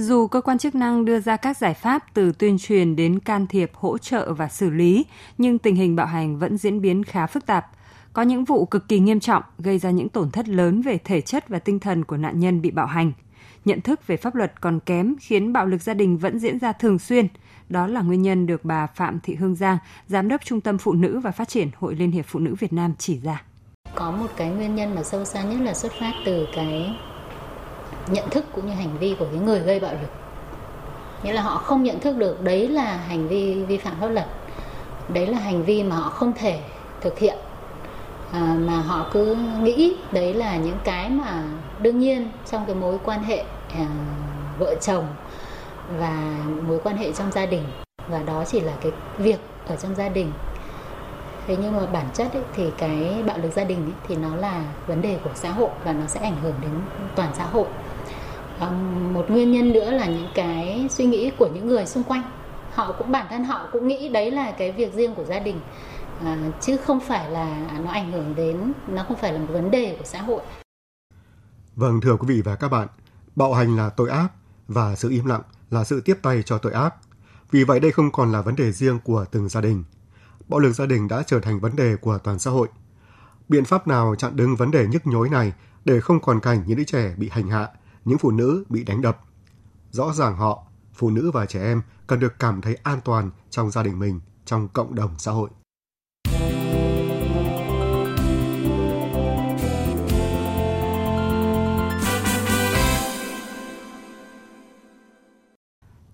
dù 0.00 0.26
cơ 0.26 0.40
quan 0.40 0.58
chức 0.58 0.74
năng 0.74 1.04
đưa 1.04 1.20
ra 1.20 1.36
các 1.36 1.56
giải 1.56 1.74
pháp 1.74 2.14
từ 2.14 2.32
tuyên 2.32 2.58
truyền 2.58 2.96
đến 2.96 3.18
can 3.18 3.46
thiệp, 3.46 3.70
hỗ 3.74 3.98
trợ 3.98 4.32
và 4.32 4.48
xử 4.48 4.70
lý, 4.70 5.04
nhưng 5.38 5.58
tình 5.58 5.76
hình 5.76 5.96
bạo 5.96 6.06
hành 6.06 6.38
vẫn 6.38 6.56
diễn 6.56 6.80
biến 6.80 7.04
khá 7.04 7.26
phức 7.26 7.46
tạp. 7.46 7.66
Có 8.12 8.22
những 8.22 8.44
vụ 8.44 8.66
cực 8.66 8.88
kỳ 8.88 8.98
nghiêm 8.98 9.20
trọng 9.20 9.42
gây 9.58 9.78
ra 9.78 9.90
những 9.90 10.08
tổn 10.08 10.30
thất 10.30 10.48
lớn 10.48 10.82
về 10.82 10.98
thể 11.04 11.20
chất 11.20 11.48
và 11.48 11.58
tinh 11.58 11.80
thần 11.80 12.04
của 12.04 12.16
nạn 12.16 12.40
nhân 12.40 12.62
bị 12.62 12.70
bạo 12.70 12.86
hành. 12.86 13.12
Nhận 13.64 13.80
thức 13.80 14.06
về 14.06 14.16
pháp 14.16 14.34
luật 14.34 14.60
còn 14.60 14.80
kém 14.80 15.14
khiến 15.20 15.52
bạo 15.52 15.66
lực 15.66 15.82
gia 15.82 15.94
đình 15.94 16.18
vẫn 16.18 16.38
diễn 16.38 16.58
ra 16.58 16.72
thường 16.72 16.98
xuyên. 16.98 17.28
Đó 17.68 17.86
là 17.86 18.00
nguyên 18.00 18.22
nhân 18.22 18.46
được 18.46 18.64
bà 18.64 18.86
Phạm 18.86 19.20
Thị 19.22 19.34
Hương 19.34 19.54
Giang, 19.54 19.78
Giám 20.06 20.28
đốc 20.28 20.44
Trung 20.44 20.60
tâm 20.60 20.78
Phụ 20.78 20.92
nữ 20.92 21.20
và 21.20 21.30
Phát 21.30 21.48
triển 21.48 21.70
Hội 21.78 21.94
Liên 21.94 22.10
hiệp 22.10 22.24
Phụ 22.28 22.38
nữ 22.38 22.54
Việt 22.58 22.72
Nam 22.72 22.94
chỉ 22.98 23.20
ra. 23.20 23.42
Có 23.94 24.10
một 24.10 24.26
cái 24.36 24.50
nguyên 24.50 24.74
nhân 24.74 24.94
mà 24.94 25.02
sâu 25.02 25.24
xa 25.24 25.42
nhất 25.42 25.60
là 25.60 25.74
xuất 25.74 25.92
phát 26.00 26.12
từ 26.24 26.46
cái 26.56 26.96
nhận 28.10 28.30
thức 28.30 28.44
cũng 28.54 28.66
như 28.66 28.72
hành 28.72 28.98
vi 28.98 29.16
của 29.18 29.26
cái 29.32 29.40
người 29.40 29.60
gây 29.60 29.80
bạo 29.80 29.92
lực. 29.92 30.10
Nghĩa 31.22 31.32
là 31.32 31.42
họ 31.42 31.56
không 31.56 31.82
nhận 31.82 32.00
thức 32.00 32.16
được 32.16 32.42
đấy 32.42 32.68
là 32.68 32.96
hành 32.96 33.28
vi 33.28 33.64
vi 33.64 33.76
phạm 33.76 33.94
pháp 34.00 34.08
luật. 34.08 34.26
Đấy 35.12 35.26
là 35.26 35.38
hành 35.38 35.64
vi 35.64 35.82
mà 35.82 35.96
họ 35.96 36.10
không 36.10 36.32
thể 36.36 36.60
thực 37.00 37.18
hiện 37.18 37.38
à, 38.32 38.56
mà 38.58 38.80
họ 38.80 39.06
cứ 39.12 39.36
nghĩ 39.62 39.96
đấy 40.12 40.34
là 40.34 40.56
những 40.56 40.78
cái 40.84 41.10
mà 41.10 41.42
đương 41.82 41.98
nhiên 41.98 42.30
trong 42.50 42.66
cái 42.66 42.74
mối 42.74 42.98
quan 43.04 43.22
hệ 43.22 43.44
à, 43.74 43.86
vợ 44.58 44.74
chồng 44.80 45.06
và 45.96 46.44
mối 46.66 46.80
quan 46.84 46.96
hệ 46.96 47.12
trong 47.12 47.32
gia 47.32 47.46
đình. 47.46 47.62
Và 48.08 48.22
đó 48.22 48.44
chỉ 48.46 48.60
là 48.60 48.72
cái 48.80 48.92
việc 49.18 49.40
ở 49.66 49.76
trong 49.76 49.94
gia 49.94 50.08
đình. 50.08 50.32
Thế 51.46 51.56
nhưng 51.62 51.76
mà 51.76 51.86
bản 51.86 52.06
chất 52.14 52.32
ấy, 52.32 52.42
thì 52.54 52.70
cái 52.78 53.22
bạo 53.26 53.38
lực 53.38 53.52
gia 53.52 53.64
đình 53.64 53.84
ấy, 53.84 53.94
thì 54.08 54.16
nó 54.16 54.36
là 54.36 54.64
vấn 54.86 55.02
đề 55.02 55.18
của 55.24 55.30
xã 55.34 55.50
hội 55.50 55.70
và 55.84 55.92
nó 55.92 56.06
sẽ 56.06 56.20
ảnh 56.20 56.36
hưởng 56.42 56.54
đến 56.60 56.70
toàn 57.16 57.30
xã 57.34 57.44
hội. 57.44 57.66
À, 58.58 58.70
một 59.12 59.30
nguyên 59.30 59.52
nhân 59.52 59.72
nữa 59.72 59.90
là 59.90 60.06
những 60.06 60.28
cái 60.34 60.86
suy 60.90 61.04
nghĩ 61.04 61.30
của 61.38 61.48
những 61.54 61.66
người 61.66 61.86
xung 61.86 62.02
quanh. 62.02 62.22
Họ 62.72 62.94
cũng 62.98 63.12
bản 63.12 63.26
thân 63.30 63.44
họ 63.44 63.68
cũng 63.72 63.88
nghĩ 63.88 64.08
đấy 64.08 64.30
là 64.30 64.50
cái 64.50 64.72
việc 64.72 64.94
riêng 64.94 65.14
của 65.14 65.24
gia 65.24 65.38
đình. 65.38 65.60
À, 66.24 66.36
chứ 66.60 66.76
không 66.76 67.00
phải 67.00 67.30
là 67.30 67.66
nó 67.84 67.90
ảnh 67.90 68.12
hưởng 68.12 68.34
đến 68.34 68.72
nó 68.88 69.04
không 69.08 69.16
phải 69.16 69.32
là 69.32 69.38
một 69.38 69.48
vấn 69.48 69.70
đề 69.70 69.96
của 69.98 70.04
xã 70.04 70.22
hội. 70.22 70.40
Vâng 71.76 72.00
thưa 72.00 72.16
quý 72.16 72.34
vị 72.34 72.42
và 72.44 72.56
các 72.56 72.68
bạn, 72.68 72.88
bạo 73.36 73.54
hành 73.54 73.76
là 73.76 73.90
tội 73.90 74.10
ác 74.10 74.28
và 74.68 74.94
sự 74.96 75.10
im 75.10 75.24
lặng 75.26 75.42
là 75.70 75.84
sự 75.84 76.00
tiếp 76.00 76.18
tay 76.22 76.42
cho 76.42 76.58
tội 76.58 76.72
ác. 76.72 76.94
Vì 77.50 77.64
vậy 77.64 77.80
đây 77.80 77.92
không 77.92 78.12
còn 78.12 78.32
là 78.32 78.42
vấn 78.42 78.56
đề 78.56 78.72
riêng 78.72 78.98
của 79.04 79.24
từng 79.30 79.48
gia 79.48 79.60
đình. 79.60 79.84
Bạo 80.48 80.60
lực 80.60 80.72
gia 80.72 80.86
đình 80.86 81.08
đã 81.08 81.22
trở 81.26 81.40
thành 81.40 81.60
vấn 81.60 81.76
đề 81.76 81.96
của 81.96 82.18
toàn 82.18 82.38
xã 82.38 82.50
hội. 82.50 82.68
Biện 83.48 83.64
pháp 83.64 83.88
nào 83.88 84.14
chặn 84.18 84.36
đứng 84.36 84.56
vấn 84.56 84.70
đề 84.70 84.86
nhức 84.86 85.06
nhối 85.06 85.28
này 85.28 85.52
để 85.84 86.00
không 86.00 86.20
còn 86.20 86.40
cảnh 86.40 86.62
những 86.66 86.78
đứa 86.78 86.84
trẻ 86.84 87.14
bị 87.16 87.28
hành 87.28 87.48
hạ, 87.48 87.68
những 88.04 88.18
phụ 88.18 88.30
nữ 88.30 88.64
bị 88.68 88.84
đánh 88.84 89.02
đập? 89.02 89.20
Rõ 89.90 90.12
ràng 90.12 90.36
họ, 90.36 90.66
phụ 90.94 91.10
nữ 91.10 91.30
và 91.30 91.46
trẻ 91.46 91.62
em 91.62 91.82
cần 92.06 92.20
được 92.20 92.38
cảm 92.38 92.60
thấy 92.60 92.74
an 92.74 93.00
toàn 93.04 93.30
trong 93.50 93.70
gia 93.70 93.82
đình 93.82 93.98
mình, 93.98 94.20
trong 94.44 94.68
cộng 94.68 94.94
đồng 94.94 95.14
xã 95.18 95.32
hội. 95.32 95.50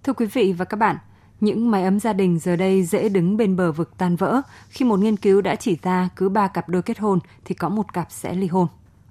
Thưa 0.04 0.12
quý 0.12 0.26
vị 0.26 0.52
và 0.52 0.64
các 0.64 0.76
bạn, 0.76 0.96
Những 1.40 1.70
mái 1.70 1.84
ấm 1.84 2.00
gia 2.00 2.12
đình 2.12 2.38
giờ 2.38 2.56
đây 2.56 2.84
dễ 2.84 3.08
đứng 3.08 3.37
bên 3.37 3.56
bờ 3.56 3.73
vực 3.73 3.90
tan 3.99 4.16
vỡ 4.16 4.42
khi 4.68 4.84
một 4.84 5.00
nghiên 5.00 5.16
cứu 5.16 5.40
đã 5.40 5.56
chỉ 5.56 5.76
ra 5.82 6.08
cứ 6.16 6.28
ba 6.28 6.49
cặp 6.49 6.68
đôi 6.68 6.82
kết 6.82 6.99
hôn 6.99 7.18
thì 7.44 7.54
có 7.54 7.68
một 7.68 7.92
cặp 7.92 8.06
sẽ 8.11 8.34
ly 8.34 8.46
hôn. 8.46 8.66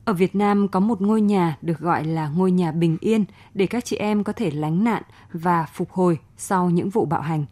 Ở 0.06 0.14
Việt 0.14 0.36
Nam 0.36 0.68
có 0.68 0.80
một 0.80 1.02
ngôi 1.02 1.22
nhà 1.22 1.58
được 1.62 1.80
gọi 1.80 2.04
là 2.04 2.28
ngôi 2.28 2.52
nhà 2.52 2.72
bình 2.72 2.98
yên 3.02 3.26
để 3.54 3.66
các 3.66 3.86
chị 3.86 3.96
em 3.96 4.24
có 4.24 4.34
thể 4.34 4.52
lánh 4.52 4.84
nạn 4.84 5.04
và 5.34 5.66
phục 5.74 5.92
hồi 5.92 6.20
sau 6.38 6.70
những 6.70 6.90
vụ 6.90 7.06
bạo 7.06 7.22
hành. 7.22 7.46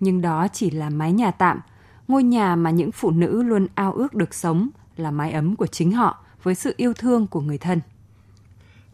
Nhưng 0.00 0.20
đó 0.20 0.48
chỉ 0.52 0.70
là 0.70 0.90
mái 0.90 1.12
nhà 1.12 1.30
tạm, 1.30 1.60
ngôi 2.08 2.22
nhà 2.22 2.56
mà 2.56 2.70
những 2.70 2.92
phụ 2.92 3.10
nữ 3.10 3.42
luôn 3.42 3.66
ao 3.74 3.92
ước 3.92 4.14
được 4.14 4.34
sống 4.34 4.68
là 4.96 5.10
mái 5.10 5.32
ấm 5.32 5.56
của 5.56 5.66
chính 5.66 5.92
họ 5.92 6.24
với 6.42 6.54
sự 6.54 6.74
yêu 6.76 6.92
thương 6.94 7.26
của 7.26 7.40
người 7.40 7.58
thân. 7.58 7.80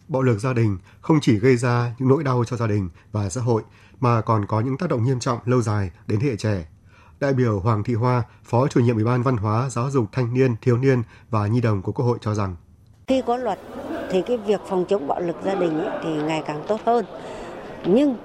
Bạo 0.09 0.23
lực 0.23 0.39
gia 0.39 0.53
đình 0.53 0.79
không 1.01 1.19
chỉ 1.23 1.39
gây 1.39 1.57
ra 1.57 1.95
những 1.99 2.09
nỗi 2.09 2.25
đau 2.25 2.45
cho 2.45 2.57
gia 2.57 2.67
đình 2.67 2.89
và 3.13 3.29
xã 3.29 3.41
hội 3.41 3.63
mà 4.01 4.21
còn 4.21 4.47
có 4.47 4.61
những 4.61 4.79
tác 4.79 4.91
động 4.91 5.05
nghiêm 5.05 5.21
trọng 5.21 5.39
lâu 5.45 5.63
dài 5.63 5.91
đến 6.07 6.21
thế 6.21 6.29
hệ 6.29 6.37
trẻ. 6.37 6.67
Đại 7.21 7.33
biểu 7.33 7.61
Hoàng 7.61 7.85
Thị 7.85 7.95
Hoa, 7.95 8.23
Phó 8.45 8.69
chủ 8.69 8.81
nhiệm 8.81 8.95
Ủy 8.95 9.05
ban 9.05 9.23
Văn 9.23 9.37
hóa, 9.37 9.71
Giáo 9.71 9.91
dục 9.91 10.05
Thanh 10.13 10.35
niên, 10.35 10.57
Thiếu 10.63 10.77
niên 10.77 11.03
và 11.31 11.47
Nhi 11.47 11.61
đồng 11.61 11.83
của 11.83 11.93
Quốc 11.93 12.05
hội 12.05 12.19
cho 12.21 12.35
rằng 12.35 12.57
khi 13.07 13.23
có 13.27 13.37
luật 13.37 13.59
thì 14.11 14.23
cái 14.23 14.37
việc 14.37 14.61
phòng 14.69 14.85
chống 14.89 15.09
bạo 15.09 15.21
lực 15.21 15.37
gia 15.45 15.55
đình 15.55 15.79
ấy 15.79 15.99
thì 16.05 16.23
ngày 16.23 16.43
càng 16.47 16.65
tốt 16.69 16.81
hơn. 16.87 17.05
Nhưng 17.87 18.17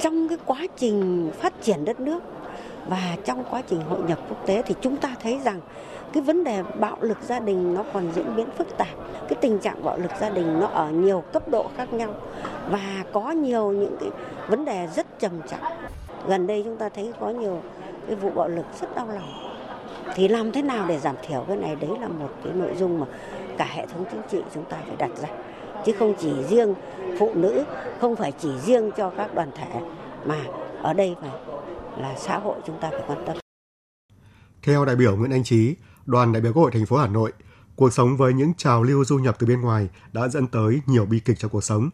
trong 0.00 0.28
cái 0.28 0.38
quá 0.46 0.66
trình 0.76 1.30
phát 1.40 1.52
triển 1.62 1.84
đất 1.84 2.00
nước 2.00 2.20
và 2.88 3.16
trong 3.24 3.44
quá 3.50 3.62
trình 3.70 3.82
hội 3.82 4.02
nhập 4.02 4.18
quốc 4.28 4.38
tế 4.46 4.62
thì 4.66 4.74
chúng 4.80 4.96
ta 4.96 5.14
thấy 5.22 5.40
rằng 5.44 5.60
cái 6.12 6.22
vấn 6.22 6.44
đề 6.44 6.62
bạo 6.62 6.96
lực 7.00 7.18
gia 7.22 7.40
đình 7.40 7.74
nó 7.74 7.84
còn 7.92 8.12
diễn 8.14 8.36
biến 8.36 8.46
phức 8.58 8.76
tạp. 8.76 8.88
Cái 9.28 9.38
tình 9.40 9.58
trạng 9.58 9.84
bạo 9.84 9.98
lực 9.98 10.10
gia 10.20 10.30
đình 10.30 10.60
nó 10.60 10.66
ở 10.66 10.90
nhiều 10.90 11.24
cấp 11.32 11.48
độ 11.48 11.66
khác 11.76 11.92
nhau 11.92 12.14
và 12.70 13.04
có 13.12 13.30
nhiều 13.30 13.72
những 13.72 13.96
cái 14.00 14.10
vấn 14.48 14.64
đề 14.64 14.88
rất 14.96 15.18
trầm 15.18 15.32
trọng. 15.48 15.72
Gần 16.28 16.46
đây 16.46 16.62
chúng 16.64 16.76
ta 16.76 16.88
thấy 16.88 17.12
có 17.20 17.30
nhiều 17.30 17.60
cái 18.06 18.16
vụ 18.16 18.30
bạo 18.30 18.48
lực 18.48 18.66
rất 18.80 18.96
đau 18.96 19.06
lòng. 19.06 19.52
Thì 20.14 20.28
làm 20.28 20.52
thế 20.52 20.62
nào 20.62 20.86
để 20.88 20.98
giảm 20.98 21.16
thiểu 21.22 21.44
cái 21.48 21.56
này? 21.56 21.76
Đấy 21.76 21.90
là 22.00 22.08
một 22.08 22.30
cái 22.44 22.52
nội 22.52 22.74
dung 22.78 23.00
mà 23.00 23.06
cả 23.58 23.64
hệ 23.64 23.86
thống 23.86 24.04
chính 24.10 24.22
trị 24.30 24.42
chúng 24.54 24.64
ta 24.64 24.76
phải 24.86 24.96
đặt 24.98 25.10
ra. 25.22 25.28
Chứ 25.84 25.92
không 25.98 26.14
chỉ 26.18 26.32
riêng 26.48 26.74
phụ 27.18 27.30
nữ 27.34 27.64
không 28.00 28.16
phải 28.16 28.32
chỉ 28.38 28.58
riêng 28.58 28.90
cho 28.96 29.10
các 29.10 29.34
đoàn 29.34 29.50
thể 29.54 29.80
mà 30.24 30.36
ở 30.82 30.92
đây 30.92 31.16
phải 31.20 31.30
là 31.96 32.14
xã 32.16 32.38
hội 32.38 32.56
chúng 32.66 32.78
ta 32.80 32.90
phải 32.90 33.02
quan 33.06 33.24
tâm. 33.26 33.36
Theo 34.62 34.84
đại 34.84 34.96
biểu 34.96 35.16
Nguyễn 35.16 35.30
Anh 35.30 35.44
Trí, 35.44 35.74
đoàn 36.06 36.32
đại 36.32 36.42
biểu 36.42 36.52
Quốc 36.52 36.62
hội 36.62 36.70
thành 36.70 36.86
phố 36.86 36.96
Hà 36.96 37.06
Nội, 37.06 37.32
cuộc 37.76 37.92
sống 37.92 38.16
với 38.16 38.34
những 38.34 38.54
trào 38.54 38.82
lưu 38.82 39.04
du 39.04 39.18
nhập 39.18 39.36
từ 39.38 39.46
bên 39.46 39.60
ngoài 39.60 39.88
đã 40.12 40.28
dẫn 40.28 40.46
tới 40.46 40.80
nhiều 40.86 41.06
bi 41.06 41.20
kịch 41.20 41.38
trong 41.38 41.50
cuộc 41.50 41.64
sống. 41.64 41.90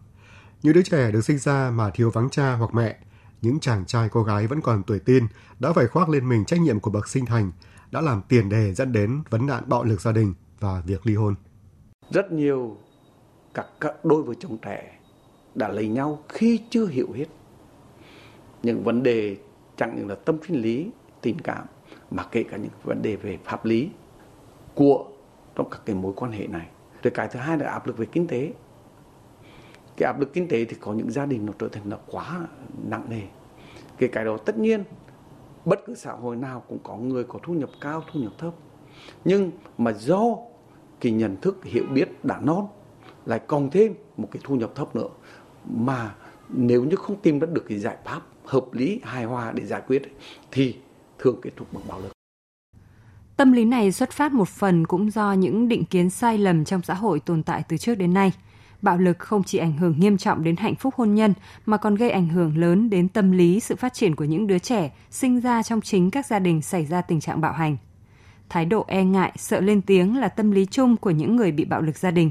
Những 0.63 0.75
đứa 0.75 0.83
trẻ 0.83 1.11
được 1.11 1.25
sinh 1.25 1.39
ra 1.39 1.71
mà 1.71 1.91
thiếu 1.91 2.11
vắng 2.11 2.31
cha 2.31 2.53
hoặc 2.53 2.75
mẹ, 2.75 2.97
những 3.43 3.61
chàng 3.61 3.85
trai 3.87 4.09
cô 4.09 4.23
gái 4.23 4.47
vẫn 4.47 4.61
còn 4.61 4.83
tuổi 4.83 4.99
tin 4.99 5.27
đã 5.59 5.73
phải 5.73 5.87
khoác 5.87 6.09
lên 6.09 6.29
mình 6.29 6.45
trách 6.45 6.61
nhiệm 6.61 6.81
của 6.81 6.91
bậc 6.91 7.09
sinh 7.09 7.27
thành, 7.27 7.53
đã 7.91 8.01
làm 8.01 8.23
tiền 8.29 8.49
đề 8.49 8.75
dẫn 8.75 8.93
đến 8.93 9.23
vấn 9.31 9.47
nạn 9.47 9.63
bạo 9.67 9.85
lực 9.85 10.01
gia 10.01 10.13
đình 10.13 10.35
và 10.61 10.83
việc 10.87 11.07
ly 11.07 11.15
hôn. 11.15 11.35
Rất 12.11 12.33
nhiều 12.33 12.77
các, 13.55 13.67
các 13.81 14.05
đôi 14.05 14.23
vợ 14.23 14.35
chồng 14.41 14.59
trẻ 14.63 14.99
đã 15.55 15.69
lấy 15.69 15.89
nhau 15.89 16.23
khi 16.29 16.61
chưa 16.71 16.87
hiểu 16.87 17.13
hết 17.15 17.27
những 18.63 18.85
vấn 18.85 19.03
đề 19.03 19.37
chẳng 19.77 19.97
những 19.97 20.09
là 20.09 20.15
tâm 20.15 20.39
sinh 20.49 20.63
lý, 20.63 20.91
tình 21.21 21.39
cảm 21.39 21.67
mà 22.11 22.25
kể 22.31 22.43
cả 22.43 22.57
những 22.57 22.71
vấn 22.85 23.03
đề 23.03 23.17
về 23.17 23.39
pháp 23.45 23.65
lý 23.65 23.91
của 24.75 25.07
trong 25.55 25.71
các 25.71 25.81
cái 25.87 25.97
mối 25.97 26.13
quan 26.17 26.33
hệ 26.33 26.47
này. 26.47 26.69
Rồi 27.03 27.11
cái 27.11 27.29
thứ 27.29 27.39
hai 27.39 27.59
là 27.59 27.71
áp 27.71 27.87
lực 27.87 27.97
về 27.97 28.07
kinh 28.07 28.27
tế. 28.27 28.53
Cái 29.97 30.07
áp 30.07 30.21
lực 30.21 30.33
kinh 30.33 30.49
tế 30.49 30.65
thì 30.65 30.77
có 30.81 30.93
những 30.93 31.11
gia 31.11 31.27
đình 31.27 31.47
nó 31.47 31.53
trở 31.59 31.69
thành 31.69 31.91
là 31.91 31.97
quá 32.07 32.47
nặng 32.85 33.05
nề. 33.09 33.23
Cái 33.99 34.09
cái 34.09 34.25
đó 34.25 34.37
tất 34.37 34.59
nhiên 34.59 34.85
bất 35.65 35.81
cứ 35.87 35.95
xã 35.95 36.13
hội 36.13 36.37
nào 36.37 36.63
cũng 36.69 36.79
có 36.83 36.97
người 36.97 37.25
có 37.25 37.39
thu 37.43 37.55
nhập 37.55 37.71
cao, 37.81 38.03
thu 38.13 38.21
nhập 38.21 38.33
thấp. 38.39 38.55
Nhưng 39.25 39.51
mà 39.79 39.93
do 39.93 40.23
cái 41.01 41.13
nhận 41.13 41.37
thức 41.37 41.65
hiểu 41.65 41.85
biết 41.95 42.25
đã 42.25 42.41
non 42.43 42.67
lại 43.27 43.41
còn 43.47 43.71
thêm 43.71 43.95
một 44.17 44.29
cái 44.33 44.41
thu 44.45 44.57
nhập 44.57 44.73
thấp 44.75 44.97
nữa 44.97 45.09
mà 45.65 46.15
nếu 46.49 46.85
như 46.85 46.97
không 46.97 47.17
tìm 47.17 47.39
ra 47.39 47.47
được 47.53 47.65
cái 47.69 47.79
giải 47.79 47.97
pháp 48.05 48.21
hợp 48.45 48.65
lý 48.73 49.01
hài 49.05 49.25
hòa 49.25 49.53
để 49.53 49.67
giải 49.67 49.83
quyết 49.87 50.17
thì 50.51 50.77
thường 51.19 51.37
kết 51.43 51.51
thúc 51.57 51.73
bằng 51.73 51.83
bạo 51.89 52.01
lực. 52.01 52.13
Tâm 53.37 53.53
lý 53.53 53.65
này 53.65 53.93
xuất 53.93 54.11
phát 54.11 54.33
một 54.33 54.49
phần 54.49 54.87
cũng 54.87 55.11
do 55.11 55.33
những 55.33 55.69
định 55.69 55.85
kiến 55.85 56.11
sai 56.11 56.39
lầm 56.39 56.65
trong 56.65 56.83
xã 56.83 56.95
hội 56.95 57.21
tồn 57.21 57.43
tại 57.43 57.63
từ 57.69 57.77
trước 57.77 57.95
đến 57.95 58.15
nay. 58.15 58.33
Bạo 58.83 58.99
lực 58.99 59.19
không 59.19 59.43
chỉ 59.45 59.59
ảnh 59.59 59.79
hưởng 59.79 59.95
nghiêm 59.99 60.19
trọng 60.19 60.45
đến 60.45 60.57
hạnh 60.57 60.75
phúc 60.75 60.95
hôn 60.97 61.15
nhân 61.15 61.35
mà 61.67 61.77
còn 61.77 61.95
gây 61.95 62.11
ảnh 62.11 62.29
hưởng 62.29 62.59
lớn 62.59 62.91
đến 62.91 63.09
tâm 63.09 63.33
lý 63.33 63.61
sự 63.61 63.77
phát 63.77 63.95
triển 63.95 64.17
của 64.17 64.25
những 64.25 64.47
đứa 64.47 64.59
trẻ 64.59 64.91
sinh 65.11 65.41
ra 65.41 65.63
trong 65.63 65.81
chính 65.81 66.11
các 66.11 66.27
gia 66.27 66.39
đình 66.39 66.63
xảy 66.63 66.87
ra 66.87 67.01
tình 67.01 67.21
trạng 67.21 67.41
bạo 67.41 67.53
hành. 67.53 67.77
Thái 68.49 68.65
độ 68.65 68.85
e 68.89 69.05
ngại, 69.05 69.33
sợ 69.37 69.61
lên 69.61 69.83
tiếng 69.83 70.17
là 70.17 70.29
tâm 70.29 70.51
lý 70.51 70.67
chung 70.67 70.97
của 70.97 71.11
những 71.11 71.37
người 71.37 71.53
bị 71.53 71.65
bạo 71.65 71.83
lực 71.83 71.97
gia 71.97 72.11
đình. 72.11 72.31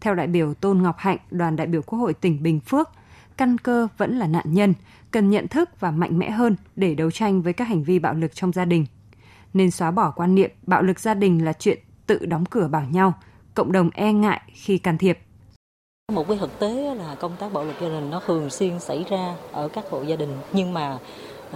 Theo 0.00 0.14
đại 0.14 0.26
biểu 0.26 0.54
Tôn 0.54 0.82
Ngọc 0.82 0.96
Hạnh, 0.98 1.18
đoàn 1.30 1.56
đại 1.56 1.66
biểu 1.66 1.82
Quốc 1.82 1.98
hội 1.98 2.14
tỉnh 2.14 2.42
Bình 2.42 2.60
Phước, 2.60 2.90
căn 3.36 3.58
cơ 3.58 3.88
vẫn 3.98 4.18
là 4.18 4.26
nạn 4.26 4.44
nhân, 4.46 4.74
cần 5.10 5.30
nhận 5.30 5.48
thức 5.48 5.80
và 5.80 5.90
mạnh 5.90 6.18
mẽ 6.18 6.30
hơn 6.30 6.56
để 6.76 6.94
đấu 6.94 7.10
tranh 7.10 7.42
với 7.42 7.52
các 7.52 7.64
hành 7.64 7.84
vi 7.84 7.98
bạo 7.98 8.14
lực 8.14 8.34
trong 8.34 8.52
gia 8.52 8.64
đình. 8.64 8.86
Nên 9.54 9.70
xóa 9.70 9.90
bỏ 9.90 10.12
quan 10.16 10.34
niệm 10.34 10.50
bạo 10.62 10.82
lực 10.82 11.00
gia 11.00 11.14
đình 11.14 11.44
là 11.44 11.52
chuyện 11.52 11.78
tự 12.06 12.26
đóng 12.26 12.44
cửa 12.44 12.68
bảo 12.68 12.84
nhau, 12.90 13.12
cộng 13.54 13.72
đồng 13.72 13.90
e 13.94 14.12
ngại 14.12 14.40
khi 14.52 14.78
can 14.78 14.98
thiệp. 14.98 15.18
Một 16.12 16.28
cái 16.28 16.38
thực 16.38 16.58
tế 16.58 16.94
là 16.94 17.14
công 17.14 17.36
tác 17.36 17.52
bạo 17.52 17.64
lực 17.64 17.74
gia 17.80 17.88
đình 17.88 18.10
nó 18.10 18.20
thường 18.26 18.50
xuyên 18.50 18.80
xảy 18.80 19.04
ra 19.10 19.34
ở 19.52 19.68
các 19.68 19.84
hộ 19.90 20.02
gia 20.02 20.16
đình 20.16 20.38
nhưng 20.52 20.74
mà 20.74 20.98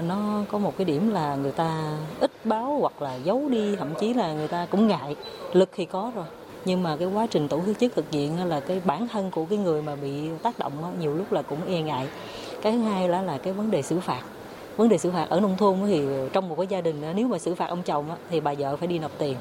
nó 0.03 0.45
có 0.51 0.59
một 0.59 0.77
cái 0.79 0.85
điểm 0.85 1.11
là 1.11 1.37
người 1.37 1.53
ta 1.53 1.99
ít 2.21 2.31
báo 2.45 2.79
hoặc 2.81 3.03
là 3.03 3.15
giấu 3.15 3.49
đi 3.49 3.77
thậm 3.77 3.95
chí 4.01 4.15
là 4.15 4.33
người 4.33 4.49
ta 4.49 4.67
cũng 4.71 4.87
ngại 4.87 5.17
lực 5.53 5.71
thì 5.75 5.85
có 5.85 6.13
rồi 6.15 6.27
nhưng 6.65 6.83
mà 6.83 6.97
cái 6.97 7.09
quá 7.09 7.27
trình 7.31 7.49
tổ 7.49 7.61
chức 7.81 7.95
thực 7.95 8.11
hiện 8.11 8.45
là 8.49 8.61
cái 8.61 8.81
bản 8.85 9.09
thân 9.09 9.31
của 9.31 9.45
cái 9.45 9.59
người 9.59 9.83
mà 9.83 9.97
bị 9.97 10.11
tác 10.43 10.59
động 10.59 10.73
nhiều 11.00 11.15
lúc 11.15 11.33
là 11.33 11.43
cũng 11.43 11.59
e 11.69 11.81
ngại. 11.81 12.07
Cái 12.62 12.73
thứ 12.73 12.79
hai 12.79 13.09
là 13.09 13.23
là 13.23 13.38
cái 13.38 13.53
vấn 13.53 13.71
đề 13.71 13.83
xử 13.83 14.00
phạt. 14.00 14.23
Vấn 14.77 14.88
đề 14.88 14.99
xử 14.99 15.11
phạt 15.11 15.27
ở 15.31 15.41
nông 15.41 15.57
thôn 15.57 15.77
thì 15.87 16.03
trong 16.33 16.49
một 16.49 16.55
cái 16.57 16.67
gia 16.67 16.81
đình 16.81 17.03
nếu 17.15 17.29
mà 17.29 17.38
xử 17.38 17.55
phạt 17.55 17.67
ông 17.67 17.83
chồng 17.83 18.05
thì 18.31 18.41
bà 18.41 18.55
vợ 18.59 18.77
phải 18.77 18.88
đi 18.88 18.99
nộp 18.99 19.19
tiền. 19.19 19.37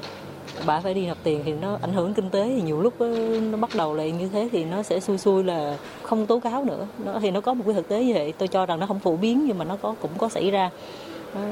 Bà 0.66 0.80
phải 0.80 0.94
đi 0.94 1.06
nộp 1.06 1.16
tiền 1.22 1.42
thì 1.44 1.52
nó 1.52 1.78
ảnh 1.82 1.92
hưởng 1.92 2.14
kinh 2.14 2.30
tế 2.30 2.44
thì 2.56 2.62
nhiều 2.62 2.80
lúc 2.80 3.00
nó 3.50 3.58
bắt 3.58 3.70
đầu 3.74 3.94
lại 3.94 4.10
như 4.10 4.28
thế 4.28 4.48
thì 4.52 4.64
nó 4.64 4.82
sẽ 4.82 5.00
xui 5.00 5.18
xui 5.18 5.44
là 5.44 5.76
không 6.02 6.26
tố 6.26 6.38
cáo 6.38 6.64
nữa. 6.64 6.86
Nó, 7.04 7.18
thì 7.20 7.30
nó 7.30 7.40
có 7.40 7.54
một 7.54 7.64
cái 7.66 7.74
thực 7.74 7.88
tế 7.88 8.04
như 8.04 8.14
vậy. 8.14 8.32
Tôi 8.38 8.48
cho 8.48 8.66
rằng 8.66 8.80
nó 8.80 8.86
không 8.86 9.00
phổ 9.00 9.16
biến 9.16 9.44
nhưng 9.46 9.58
mà 9.58 9.64
nó 9.64 9.76
có, 9.82 9.94
cũng 10.00 10.10
có 10.18 10.28
xảy 10.28 10.50
ra 10.50 10.70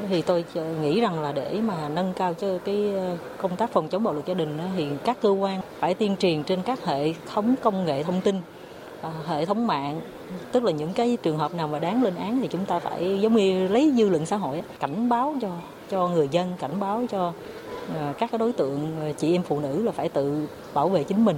thì 0.08 0.22
tôi 0.22 0.44
nghĩ 0.82 1.00
rằng 1.00 1.22
là 1.22 1.32
để 1.32 1.60
mà 1.60 1.88
nâng 1.88 2.12
cao 2.16 2.34
cho 2.34 2.58
cái 2.64 2.92
ờ, 2.94 3.16
công 3.38 3.56
tác 3.56 3.72
phòng 3.72 3.88
chống 3.88 4.04
bạo 4.04 4.14
lực 4.14 4.26
gia 4.26 4.34
đình 4.34 4.58
thì 4.76 4.86
các 5.04 5.18
cơ 5.22 5.30
quan 5.30 5.60
phải 5.78 5.94
tuyên 5.94 6.16
truyền 6.16 6.42
trên 6.42 6.62
các 6.62 6.84
hệ 6.84 7.12
thống 7.34 7.54
công 7.62 7.84
nghệ 7.84 8.02
thông 8.02 8.20
tin 8.20 8.40
ờ, 9.00 9.12
hệ 9.26 9.44
thống 9.44 9.66
mạng. 9.66 10.00
Tức 10.52 10.64
là 10.64 10.72
những 10.72 10.92
cái 10.92 11.18
trường 11.22 11.38
hợp 11.38 11.54
nào 11.54 11.68
mà 11.68 11.78
đáng 11.78 12.02
lên 12.02 12.14
án 12.14 12.40
thì 12.42 12.48
chúng 12.48 12.64
ta 12.64 12.78
phải 12.78 13.18
giống 13.20 13.36
như 13.36 13.68
lấy 13.68 13.92
dư 13.96 14.08
luận 14.08 14.26
xã 14.26 14.36
hội 14.36 14.62
cảnh 14.80 15.08
báo 15.08 15.34
cho 15.40 15.50
cho 15.90 16.08
người 16.08 16.28
dân 16.30 16.52
cảnh 16.58 16.80
báo 16.80 17.06
cho 17.10 17.32
ờ, 17.94 18.12
các 18.18 18.30
đối 18.38 18.52
tượng 18.52 18.96
chị 19.18 19.32
em 19.32 19.42
phụ 19.42 19.60
nữ 19.60 19.82
là 19.82 19.92
phải 19.92 20.08
tự 20.08 20.48
bảo 20.74 20.88
vệ 20.88 21.04
chính 21.04 21.24
mình. 21.24 21.36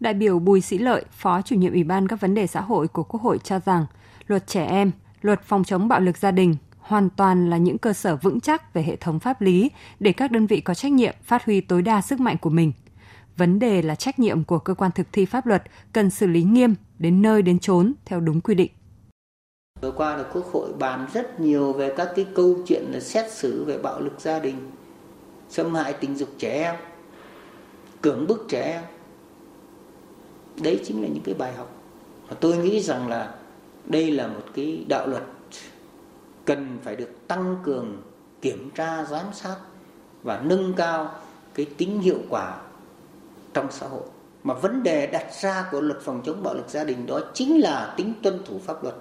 Đại 0.00 0.14
biểu 0.14 0.38
Bùi 0.38 0.60
Sĩ 0.60 0.78
Lợi, 0.78 1.04
Phó 1.10 1.42
chủ 1.42 1.56
nhiệm 1.56 1.72
Ủy 1.72 1.84
ban 1.84 2.08
các 2.08 2.20
vấn 2.20 2.34
đề 2.34 2.46
xã 2.46 2.60
hội 2.60 2.88
của 2.88 3.02
Quốc 3.02 3.22
hội 3.22 3.38
cho 3.38 3.58
rằng 3.58 3.86
luật 4.26 4.46
trẻ 4.46 4.66
em, 4.66 4.90
luật 5.22 5.42
phòng 5.42 5.64
chống 5.64 5.88
bạo 5.88 6.00
lực 6.00 6.16
gia 6.16 6.30
đình 6.30 6.56
hoàn 6.84 7.10
toàn 7.10 7.50
là 7.50 7.56
những 7.56 7.78
cơ 7.78 7.92
sở 7.92 8.16
vững 8.16 8.40
chắc 8.40 8.74
về 8.74 8.82
hệ 8.82 8.96
thống 8.96 9.20
pháp 9.20 9.40
lý 9.40 9.70
để 10.00 10.12
các 10.12 10.30
đơn 10.30 10.46
vị 10.46 10.60
có 10.60 10.74
trách 10.74 10.92
nhiệm 10.92 11.14
phát 11.22 11.44
huy 11.44 11.60
tối 11.60 11.82
đa 11.82 12.02
sức 12.02 12.20
mạnh 12.20 12.36
của 12.40 12.50
mình. 12.50 12.72
Vấn 13.36 13.58
đề 13.58 13.82
là 13.82 13.94
trách 13.94 14.18
nhiệm 14.18 14.44
của 14.44 14.58
cơ 14.58 14.74
quan 14.74 14.90
thực 14.94 15.06
thi 15.12 15.24
pháp 15.24 15.46
luật 15.46 15.62
cần 15.92 16.10
xử 16.10 16.26
lý 16.26 16.42
nghiêm 16.42 16.74
đến 16.98 17.22
nơi 17.22 17.42
đến 17.42 17.58
chốn 17.58 17.92
theo 18.04 18.20
đúng 18.20 18.40
quy 18.40 18.54
định. 18.54 18.70
Vừa 19.80 19.90
qua 19.90 20.16
là 20.16 20.24
Quốc 20.32 20.46
hội 20.52 20.72
bàn 20.78 21.06
rất 21.12 21.40
nhiều 21.40 21.72
về 21.72 21.94
các 21.96 22.08
cái 22.16 22.26
câu 22.34 22.56
chuyện 22.66 22.84
là 22.90 23.00
xét 23.00 23.32
xử 23.32 23.64
về 23.64 23.78
bạo 23.78 24.00
lực 24.00 24.20
gia 24.20 24.38
đình, 24.38 24.70
xâm 25.48 25.74
hại 25.74 25.92
tình 25.92 26.16
dục 26.16 26.28
trẻ 26.38 26.62
em, 26.62 26.74
cưỡng 28.00 28.26
bức 28.26 28.46
trẻ 28.48 28.72
em. 28.72 28.82
Đấy 30.62 30.80
chính 30.84 31.02
là 31.02 31.08
những 31.08 31.22
cái 31.24 31.34
bài 31.34 31.52
học. 31.52 31.82
Và 32.28 32.36
tôi 32.40 32.56
nghĩ 32.56 32.80
rằng 32.80 33.08
là 33.08 33.34
đây 33.84 34.10
là 34.10 34.26
một 34.26 34.42
cái 34.54 34.84
đạo 34.88 35.06
luật 35.06 35.22
cần 36.44 36.78
phải 36.82 36.96
được 36.96 37.10
tăng 37.28 37.56
cường 37.62 38.02
kiểm 38.40 38.70
tra, 38.74 39.04
giám 39.04 39.26
sát 39.32 39.56
và 40.22 40.40
nâng 40.44 40.74
cao 40.76 41.14
cái 41.54 41.66
tính 41.76 42.00
hiệu 42.00 42.18
quả 42.28 42.60
trong 43.54 43.66
xã 43.70 43.86
hội. 43.86 44.02
Mà 44.42 44.54
vấn 44.54 44.82
đề 44.82 45.06
đặt 45.06 45.26
ra 45.42 45.68
của 45.70 45.80
luật 45.80 46.00
phòng 46.00 46.22
chống 46.24 46.42
bạo 46.42 46.54
lực 46.54 46.68
gia 46.68 46.84
đình 46.84 47.06
đó 47.06 47.20
chính 47.34 47.60
là 47.60 47.94
tính 47.96 48.14
tuân 48.22 48.44
thủ 48.44 48.58
pháp 48.58 48.82
luật 48.82 48.94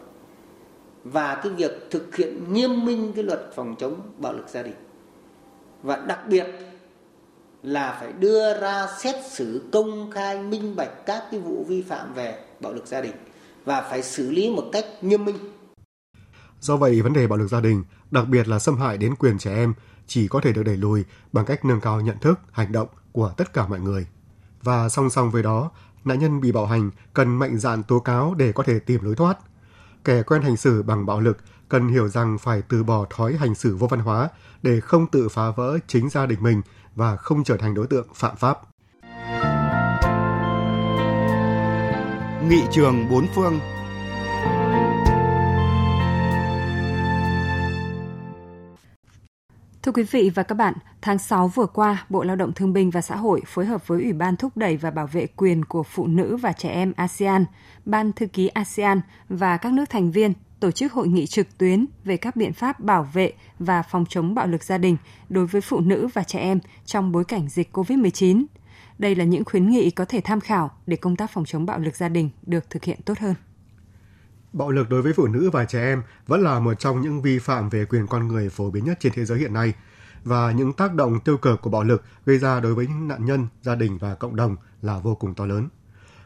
và 1.04 1.36
cái 1.44 1.54
việc 1.54 1.88
thực 1.92 2.16
hiện 2.16 2.54
nghiêm 2.54 2.86
minh 2.86 3.14
cái 3.16 3.24
luật 3.24 3.52
phòng 3.56 3.76
chống 3.80 4.02
bạo 4.18 4.34
lực 4.34 4.50
gia 4.50 4.64
đình. 4.64 4.76
Và 5.84 5.96
đặc 5.96 6.20
biệt 6.28 6.46
là 7.64 7.98
phải 8.00 8.14
đưa 8.14 8.60
ra 8.60 8.88
xét 8.98 9.16
xử 9.26 9.62
công 9.72 10.12
khai, 10.12 10.40
minh 10.40 10.76
bạch 10.76 11.06
các 11.06 11.24
cái 11.32 11.40
vụ 11.40 11.66
vi 11.68 11.82
phạm 11.82 12.14
về 12.14 12.44
bạo 12.60 12.74
lực 12.74 12.88
gia 12.88 13.02
đình 13.02 13.16
và 13.66 13.82
phải 13.82 14.04
xử 14.04 14.32
lý 14.32 14.50
một 14.50 14.70
cách 14.72 14.86
nghiêm 15.02 15.26
minh. 15.26 15.36
Do 16.64 16.78
vậy, 16.78 17.02
vấn 17.02 17.14
đề 17.14 17.28
bạo 17.28 17.40
lực 17.40 17.48
gia 17.48 17.62
đình, 17.62 17.84
đặc 18.12 18.28
biệt 18.28 18.48
là 18.48 18.60
xâm 18.60 18.78
hại 18.78 18.98
đến 18.98 19.16
quyền 19.16 19.38
trẻ 19.38 19.56
em, 19.56 19.74
chỉ 20.08 20.28
có 20.28 20.42
thể 20.42 20.54
được 20.54 20.64
đẩy 20.64 20.78
lùi 20.78 21.06
bằng 21.34 21.46
cách 21.46 21.66
nâng 21.66 21.82
cao 21.82 22.02
nhận 22.02 22.20
thức, 22.20 22.40
hành 22.52 22.72
động 22.72 22.88
của 23.12 23.34
tất 23.38 23.54
cả 23.54 23.68
mọi 23.68 23.80
người. 23.80 24.08
Và 24.62 24.90
song 24.90 25.10
song 25.10 25.32
với 25.32 25.44
đó, 25.44 25.72
nạn 26.06 26.20
nhân 26.20 26.42
bị 26.42 26.52
bạo 26.52 26.66
hành 26.66 26.92
cần 27.14 27.36
mạnh 27.40 27.58
dạn 27.58 27.84
tố 27.84 28.00
cáo 28.00 28.34
để 28.38 28.52
có 28.52 28.64
thể 28.64 28.80
tìm 28.80 29.04
lối 29.04 29.16
thoát. 29.16 29.38
Kẻ 30.04 30.24
quen 30.24 30.42
hành 30.42 30.58
xử 30.58 30.84
bằng 30.84 31.06
bạo 31.06 31.20
lực 31.20 31.38
cần 31.70 31.88
hiểu 31.88 32.08
rằng 32.08 32.38
phải 32.38 32.62
từ 32.62 32.84
bỏ 32.84 33.06
thói 33.10 33.36
hành 33.38 33.56
xử 33.56 33.76
vô 33.76 33.88
văn 33.88 34.00
hóa 34.00 34.30
để 34.62 34.80
không 34.80 35.08
tự 35.08 35.30
phá 35.30 35.52
vỡ 35.52 35.78
chính 35.88 36.10
gia 36.10 36.26
đình 36.26 36.44
mình 36.44 36.62
và 36.96 37.16
không 37.16 37.44
trở 37.44 37.58
thành 37.58 37.74
đối 37.74 37.88
tượng 37.88 38.08
phạm 38.16 38.36
pháp. 38.36 38.60
Nghị 42.50 42.64
trường 42.72 43.10
bốn 43.10 43.28
phương 43.36 43.60
Thưa 49.84 49.92
quý 49.92 50.04
vị 50.04 50.32
và 50.36 50.44
các 50.44 50.56
bạn, 50.56 50.74
tháng 51.02 51.20
6 51.20 51.48
vừa 51.48 51.66
qua, 51.66 52.06
Bộ 52.10 52.24
Lao 52.24 52.36
động 52.36 52.54
Thương 52.54 52.74
binh 52.74 52.90
và 52.90 53.02
Xã 53.02 53.16
hội 53.16 53.42
phối 53.46 53.66
hợp 53.66 53.88
với 53.88 54.04
Ủy 54.04 54.14
ban 54.14 54.36
thúc 54.36 54.58
đẩy 54.58 54.78
và 54.78 54.92
bảo 54.92 55.08
vệ 55.08 55.28
quyền 55.28 55.66
của 55.66 55.84
phụ 55.84 56.08
nữ 56.08 56.38
và 56.38 56.54
trẻ 56.54 56.70
em 56.70 56.94
ASEAN, 56.96 57.46
Ban 57.86 58.14
thư 58.14 58.26
ký 58.26 58.48
ASEAN 58.48 59.02
và 59.30 59.58
các 59.58 59.74
nước 59.74 59.90
thành 59.90 60.12
viên 60.12 60.34
tổ 60.60 60.72
chức 60.72 60.94
hội 60.94 61.08
nghị 61.08 61.26
trực 61.26 61.58
tuyến 61.58 61.86
về 62.04 62.18
các 62.18 62.36
biện 62.36 62.54
pháp 62.54 62.80
bảo 62.80 63.10
vệ 63.14 63.34
và 63.60 63.82
phòng 63.82 64.06
chống 64.10 64.36
bạo 64.36 64.48
lực 64.48 64.64
gia 64.64 64.78
đình 64.78 64.98
đối 65.30 65.46
với 65.46 65.62
phụ 65.62 65.80
nữ 65.80 66.08
và 66.14 66.24
trẻ 66.24 66.40
em 66.40 66.60
trong 66.86 67.12
bối 67.12 67.26
cảnh 67.26 67.50
dịch 67.50 67.78
COVID-19. 67.78 68.46
Đây 68.98 69.16
là 69.16 69.26
những 69.26 69.46
khuyến 69.46 69.70
nghị 69.70 69.92
có 69.92 70.06
thể 70.06 70.22
tham 70.24 70.40
khảo 70.40 70.72
để 70.88 70.96
công 70.96 71.16
tác 71.16 71.32
phòng 71.32 71.46
chống 71.46 71.66
bạo 71.66 71.80
lực 71.80 71.96
gia 71.96 72.10
đình 72.10 72.30
được 72.42 72.70
thực 72.70 72.84
hiện 72.84 73.00
tốt 73.06 73.20
hơn. 73.20 73.36
Bạo 74.54 74.72
lực 74.72 74.90
đối 74.90 75.02
với 75.02 75.14
phụ 75.14 75.28
nữ 75.28 75.50
và 75.50 75.66
trẻ 75.66 75.82
em 75.82 76.04
vẫn 76.28 76.42
là 76.42 76.60
một 76.60 76.74
trong 76.80 77.02
những 77.02 77.22
vi 77.22 77.40
phạm 77.40 77.70
về 77.70 77.86
quyền 77.86 78.08
con 78.08 78.28
người 78.28 78.50
phổ 78.50 78.72
biến 78.72 78.86
nhất 78.86 78.98
trên 79.00 79.14
thế 79.16 79.26
giới 79.26 79.40
hiện 79.40 79.54
nay 79.54 79.74
và 80.24 80.52
những 80.52 80.74
tác 80.74 80.94
động 80.94 81.20
tiêu 81.20 81.38
cực 81.38 81.62
của 81.62 81.70
bạo 81.70 81.84
lực 81.84 82.04
gây 82.26 82.38
ra 82.38 82.60
đối 82.60 82.76
với 82.76 82.88
những 82.88 83.08
nạn 83.08 83.26
nhân, 83.26 83.48
gia 83.62 83.76
đình 83.76 83.98
và 83.98 84.16
cộng 84.16 84.36
đồng 84.36 84.56
là 84.82 85.00
vô 85.00 85.16
cùng 85.16 85.36
to 85.36 85.46
lớn. 85.46 85.68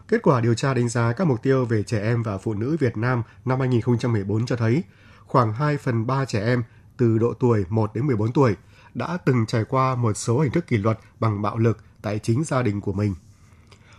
Kết 0.07 0.21
quả 0.23 0.41
điều 0.41 0.53
tra 0.53 0.73
đánh 0.73 0.89
giá 0.89 1.13
các 1.13 1.27
mục 1.27 1.43
tiêu 1.43 1.65
về 1.65 1.83
trẻ 1.83 2.01
em 2.01 2.23
và 2.23 2.37
phụ 2.37 2.53
nữ 2.53 2.77
Việt 2.79 2.97
Nam 2.97 3.23
năm 3.45 3.59
2014 3.59 4.45
cho 4.45 4.55
thấy 4.55 4.83
khoảng 5.25 5.53
2 5.53 5.77
phần 5.77 6.07
3 6.07 6.25
trẻ 6.25 6.45
em 6.45 6.63
từ 6.97 7.17
độ 7.17 7.33
tuổi 7.33 7.65
1 7.69 7.93
đến 7.93 8.07
14 8.07 8.33
tuổi 8.33 8.55
đã 8.93 9.17
từng 9.25 9.45
trải 9.45 9.63
qua 9.63 9.95
một 9.95 10.13
số 10.13 10.39
hình 10.39 10.51
thức 10.51 10.67
kỷ 10.67 10.77
luật 10.77 10.99
bằng 11.19 11.41
bạo 11.41 11.57
lực 11.57 11.77
tại 12.01 12.19
chính 12.19 12.43
gia 12.43 12.61
đình 12.61 12.81
của 12.81 12.93
mình. 12.93 13.15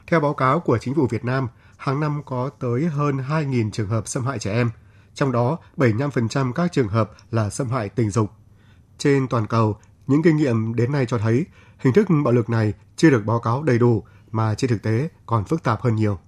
Theo 0.06 0.20
báo 0.20 0.34
cáo 0.34 0.60
của 0.60 0.78
chính 0.78 0.94
phủ 0.94 1.06
Việt 1.06 1.24
Nam, 1.24 1.48
hàng 1.78 2.00
năm 2.00 2.22
có 2.26 2.50
tới 2.60 2.86
hơn 2.86 3.16
2.000 3.16 3.70
trường 3.70 3.88
hợp 3.88 4.08
xâm 4.08 4.24
hại 4.24 4.38
trẻ 4.38 4.52
em, 4.52 4.70
trong 5.14 5.32
đó 5.32 5.58
75% 5.76 6.52
các 6.52 6.72
trường 6.72 6.88
hợp 6.88 7.10
là 7.30 7.50
xâm 7.50 7.68
hại 7.68 7.88
tình 7.88 8.10
dục. 8.10 8.30
Trên 8.98 9.28
toàn 9.28 9.46
cầu, 9.46 9.76
những 10.06 10.22
kinh 10.22 10.36
nghiệm 10.36 10.74
đến 10.74 10.92
nay 10.92 11.06
cho 11.08 11.18
thấy 11.18 11.46
hình 11.78 11.92
thức 11.92 12.08
bạo 12.24 12.34
lực 12.34 12.50
này 12.50 12.74
chưa 12.96 13.10
được 13.10 13.24
báo 13.24 13.40
cáo 13.40 13.62
đầy 13.62 13.78
đủ 13.78 14.04
mà 14.30 14.54
trên 14.54 14.70
thực 14.70 14.82
tế 14.82 15.08
còn 15.26 15.44
phức 15.44 15.62
tạp 15.62 15.80
hơn 15.80 15.94
nhiều. 15.94 16.18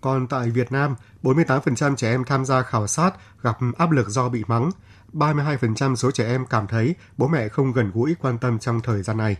Còn 0.00 0.26
tại 0.26 0.50
Việt 0.50 0.72
Nam, 0.72 0.94
48% 1.22 1.96
trẻ 1.96 2.10
em 2.10 2.24
tham 2.24 2.44
gia 2.44 2.62
khảo 2.62 2.86
sát 2.86 3.10
gặp 3.42 3.58
áp 3.78 3.90
lực 3.90 4.08
do 4.08 4.28
bị 4.28 4.44
mắng, 4.46 4.70
32% 5.12 5.94
số 5.94 6.10
trẻ 6.10 6.26
em 6.26 6.46
cảm 6.46 6.66
thấy 6.66 6.94
bố 7.16 7.28
mẹ 7.28 7.48
không 7.48 7.72
gần 7.72 7.90
gũi 7.94 8.14
quan 8.20 8.38
tâm 8.38 8.58
trong 8.58 8.80
thời 8.80 9.02
gian 9.02 9.16
này. 9.16 9.36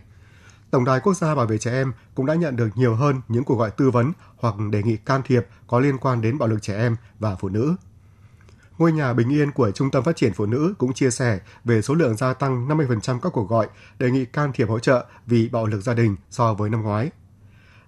Tổng 0.71 0.85
đài 0.85 0.99
Quốc 0.99 1.13
gia 1.13 1.35
Bảo 1.35 1.45
vệ 1.45 1.57
trẻ 1.57 1.71
em 1.71 1.93
cũng 2.15 2.25
đã 2.25 2.35
nhận 2.35 2.55
được 2.55 2.69
nhiều 2.75 2.95
hơn 2.95 3.21
những 3.27 3.43
cuộc 3.43 3.55
gọi 3.55 3.71
tư 3.71 3.91
vấn 3.91 4.11
hoặc 4.37 4.55
đề 4.71 4.83
nghị 4.83 4.97
can 4.97 5.21
thiệp 5.25 5.47
có 5.67 5.79
liên 5.79 5.97
quan 5.97 6.21
đến 6.21 6.37
bạo 6.37 6.49
lực 6.49 6.61
trẻ 6.61 6.77
em 6.77 6.95
và 7.19 7.35
phụ 7.35 7.49
nữ. 7.49 7.75
Ngôi 8.77 8.91
nhà 8.91 9.13
bình 9.13 9.29
yên 9.29 9.51
của 9.51 9.71
Trung 9.71 9.91
tâm 9.91 10.03
Phát 10.03 10.15
triển 10.15 10.33
Phụ 10.33 10.45
nữ 10.45 10.73
cũng 10.77 10.93
chia 10.93 11.09
sẻ 11.09 11.39
về 11.63 11.81
số 11.81 11.93
lượng 11.93 12.17
gia 12.17 12.33
tăng 12.33 12.67
50% 12.67 13.19
các 13.19 13.29
cuộc 13.29 13.49
gọi 13.49 13.67
đề 13.99 14.11
nghị 14.11 14.25
can 14.25 14.51
thiệp 14.53 14.69
hỗ 14.69 14.79
trợ 14.79 15.05
vì 15.25 15.49
bạo 15.49 15.65
lực 15.65 15.81
gia 15.81 15.93
đình 15.93 16.15
so 16.29 16.53
với 16.53 16.69
năm 16.69 16.81
ngoái. 16.81 17.11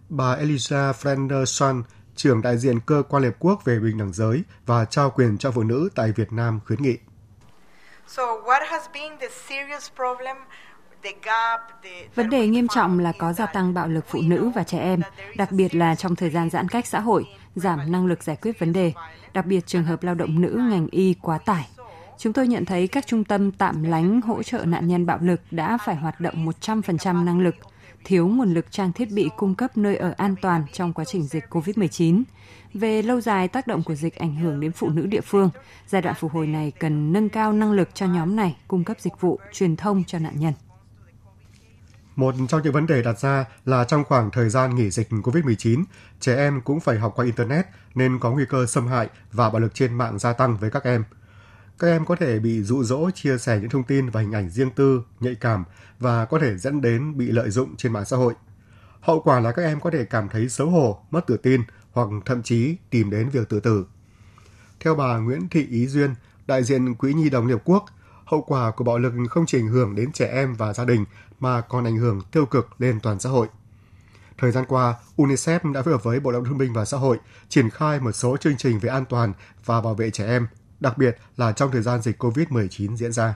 Bà 0.09 0.33
Elisa 0.33 0.91
Frenderson, 0.91 1.83
trưởng 2.15 2.41
đại 2.41 2.57
diện 2.57 2.79
cơ 2.79 3.03
quan 3.09 3.23
Liên 3.23 3.31
Hợp 3.31 3.37
Quốc 3.39 3.65
về 3.65 3.79
bình 3.79 3.97
đẳng 3.97 4.13
giới 4.13 4.43
và 4.65 4.85
trao 4.85 5.09
quyền 5.09 5.37
cho 5.37 5.51
phụ 5.51 5.63
nữ 5.63 5.89
tại 5.95 6.11
Việt 6.11 6.33
Nam 6.33 6.59
khuyến 6.65 6.81
nghị. 6.81 6.97
So 8.07 8.23
what 8.23 8.61
has 8.67 8.83
been 8.93 9.19
the 9.19 9.27
serious 9.47 9.89
problem 9.95 10.37
Vấn 12.15 12.29
đề 12.29 12.47
nghiêm 12.47 12.67
trọng 12.67 12.99
là 12.99 13.11
có 13.17 13.33
gia 13.33 13.45
tăng 13.45 13.73
bạo 13.73 13.87
lực 13.87 14.05
phụ 14.07 14.21
nữ 14.21 14.51
và 14.55 14.63
trẻ 14.63 14.79
em, 14.79 15.01
đặc 15.35 15.51
biệt 15.51 15.75
là 15.75 15.95
trong 15.95 16.15
thời 16.15 16.29
gian 16.29 16.49
giãn 16.49 16.69
cách 16.69 16.87
xã 16.87 16.99
hội, 16.99 17.25
giảm 17.55 17.91
năng 17.91 18.05
lực 18.05 18.23
giải 18.23 18.35
quyết 18.41 18.59
vấn 18.59 18.73
đề, 18.73 18.93
đặc 19.33 19.45
biệt 19.45 19.67
trường 19.67 19.83
hợp 19.83 20.03
lao 20.03 20.15
động 20.15 20.41
nữ 20.41 20.65
ngành 20.69 20.87
y 20.91 21.13
quá 21.21 21.37
tải. 21.37 21.67
Chúng 22.17 22.33
tôi 22.33 22.47
nhận 22.47 22.65
thấy 22.65 22.87
các 22.87 23.07
trung 23.07 23.23
tâm 23.23 23.51
tạm 23.51 23.83
lánh 23.83 24.21
hỗ 24.21 24.43
trợ 24.43 24.65
nạn 24.65 24.87
nhân 24.87 25.05
bạo 25.05 25.17
lực 25.21 25.41
đã 25.51 25.77
phải 25.85 25.95
hoạt 25.95 26.19
động 26.19 26.45
100% 26.61 27.25
năng 27.25 27.39
lực, 27.39 27.55
thiếu 28.03 28.27
nguồn 28.27 28.53
lực 28.53 28.71
trang 28.71 28.93
thiết 28.93 29.11
bị 29.11 29.29
cung 29.37 29.55
cấp 29.55 29.77
nơi 29.77 29.95
ở 29.95 30.13
an 30.17 30.35
toàn 30.41 30.63
trong 30.73 30.93
quá 30.93 31.05
trình 31.05 31.23
dịch 31.23 31.43
COVID-19. 31.49 32.23
Về 32.73 33.01
lâu 33.01 33.21
dài, 33.21 33.47
tác 33.47 33.67
động 33.67 33.83
của 33.83 33.95
dịch 33.95 34.15
ảnh 34.15 34.35
hưởng 34.35 34.59
đến 34.59 34.71
phụ 34.71 34.89
nữ 34.89 35.05
địa 35.05 35.21
phương. 35.21 35.49
Giai 35.87 36.01
đoạn 36.01 36.15
phục 36.19 36.31
hồi 36.31 36.47
này 36.47 36.71
cần 36.79 37.13
nâng 37.13 37.29
cao 37.29 37.53
năng 37.53 37.71
lực 37.71 37.89
cho 37.95 38.05
nhóm 38.05 38.35
này 38.35 38.55
cung 38.67 38.83
cấp 38.83 38.97
dịch 38.99 39.21
vụ, 39.21 39.39
truyền 39.53 39.75
thông 39.75 40.03
cho 40.07 40.19
nạn 40.19 40.33
nhân. 40.39 40.53
Một 42.19 42.35
trong 42.49 42.61
những 42.63 42.73
vấn 42.73 42.87
đề 42.87 43.01
đặt 43.01 43.19
ra 43.19 43.45
là 43.65 43.83
trong 43.83 44.03
khoảng 44.03 44.31
thời 44.31 44.49
gian 44.49 44.75
nghỉ 44.75 44.89
dịch 44.89 45.09
COVID-19, 45.09 45.83
trẻ 46.19 46.35
em 46.35 46.61
cũng 46.61 46.79
phải 46.79 46.99
học 46.99 47.13
qua 47.15 47.25
Internet 47.25 47.65
nên 47.95 48.19
có 48.19 48.31
nguy 48.31 48.45
cơ 48.49 48.65
xâm 48.65 48.87
hại 48.87 49.09
và 49.31 49.49
bạo 49.49 49.59
lực 49.59 49.73
trên 49.73 49.93
mạng 49.93 50.19
gia 50.19 50.33
tăng 50.33 50.57
với 50.57 50.71
các 50.71 50.83
em. 50.83 51.03
Các 51.79 51.87
em 51.87 52.05
có 52.05 52.15
thể 52.15 52.39
bị 52.39 52.63
dụ 52.63 52.83
dỗ 52.83 53.09
chia 53.11 53.37
sẻ 53.37 53.59
những 53.61 53.69
thông 53.69 53.83
tin 53.83 54.09
và 54.09 54.21
hình 54.21 54.31
ảnh 54.31 54.49
riêng 54.49 54.71
tư, 54.71 55.03
nhạy 55.19 55.35
cảm 55.35 55.63
và 55.99 56.25
có 56.25 56.39
thể 56.39 56.57
dẫn 56.57 56.81
đến 56.81 57.17
bị 57.17 57.25
lợi 57.31 57.49
dụng 57.49 57.75
trên 57.75 57.93
mạng 57.93 58.05
xã 58.05 58.17
hội. 58.17 58.33
Hậu 59.01 59.21
quả 59.21 59.39
là 59.39 59.51
các 59.51 59.61
em 59.61 59.79
có 59.79 59.91
thể 59.91 60.05
cảm 60.05 60.29
thấy 60.29 60.49
xấu 60.49 60.69
hổ, 60.69 60.99
mất 61.11 61.27
tự 61.27 61.37
tin 61.37 61.61
hoặc 61.91 62.09
thậm 62.25 62.43
chí 62.43 62.75
tìm 62.89 63.09
đến 63.09 63.29
việc 63.29 63.49
tự 63.49 63.59
tử. 63.59 63.85
Theo 64.79 64.95
bà 64.95 65.17
Nguyễn 65.17 65.49
Thị 65.49 65.67
Ý 65.69 65.87
Duyên, 65.87 66.15
đại 66.47 66.63
diện 66.63 66.95
Quỹ 66.95 67.13
Nhi 67.13 67.29
đồng 67.29 67.47
Liên 67.47 67.57
Hợp 67.57 67.63
Quốc, 67.65 67.85
hậu 68.31 68.41
quả 68.41 68.71
của 68.71 68.83
bạo 68.83 68.97
lực 68.97 69.13
không 69.29 69.45
chỉ 69.45 69.59
ảnh 69.59 69.67
hưởng 69.67 69.95
đến 69.95 70.11
trẻ 70.11 70.29
em 70.33 70.53
và 70.53 70.73
gia 70.73 70.85
đình 70.85 71.05
mà 71.39 71.61
còn 71.61 71.83
ảnh 71.83 71.97
hưởng 71.97 72.21
tiêu 72.31 72.45
cực 72.45 72.81
lên 72.81 72.99
toàn 72.99 73.19
xã 73.19 73.29
hội. 73.29 73.47
Thời 74.37 74.51
gian 74.51 74.65
qua, 74.67 74.95
UNICEF 75.17 75.73
đã 75.73 75.81
phối 75.81 75.93
hợp 75.93 76.03
với 76.03 76.19
Bộ 76.19 76.31
Lao 76.31 76.41
động 76.41 76.49
Thương 76.49 76.57
binh 76.57 76.73
và 76.73 76.85
Xã 76.85 76.97
hội 76.97 77.17
triển 77.49 77.69
khai 77.69 77.99
một 77.99 78.11
số 78.11 78.37
chương 78.37 78.57
trình 78.57 78.79
về 78.79 78.89
an 78.89 79.05
toàn 79.05 79.33
và 79.65 79.81
bảo 79.81 79.93
vệ 79.93 80.09
trẻ 80.09 80.25
em, 80.27 80.47
đặc 80.79 80.97
biệt 80.97 81.17
là 81.37 81.51
trong 81.51 81.71
thời 81.71 81.81
gian 81.81 82.01
dịch 82.01 82.23
COVID-19 82.23 82.95
diễn 82.95 83.11
ra. 83.11 83.35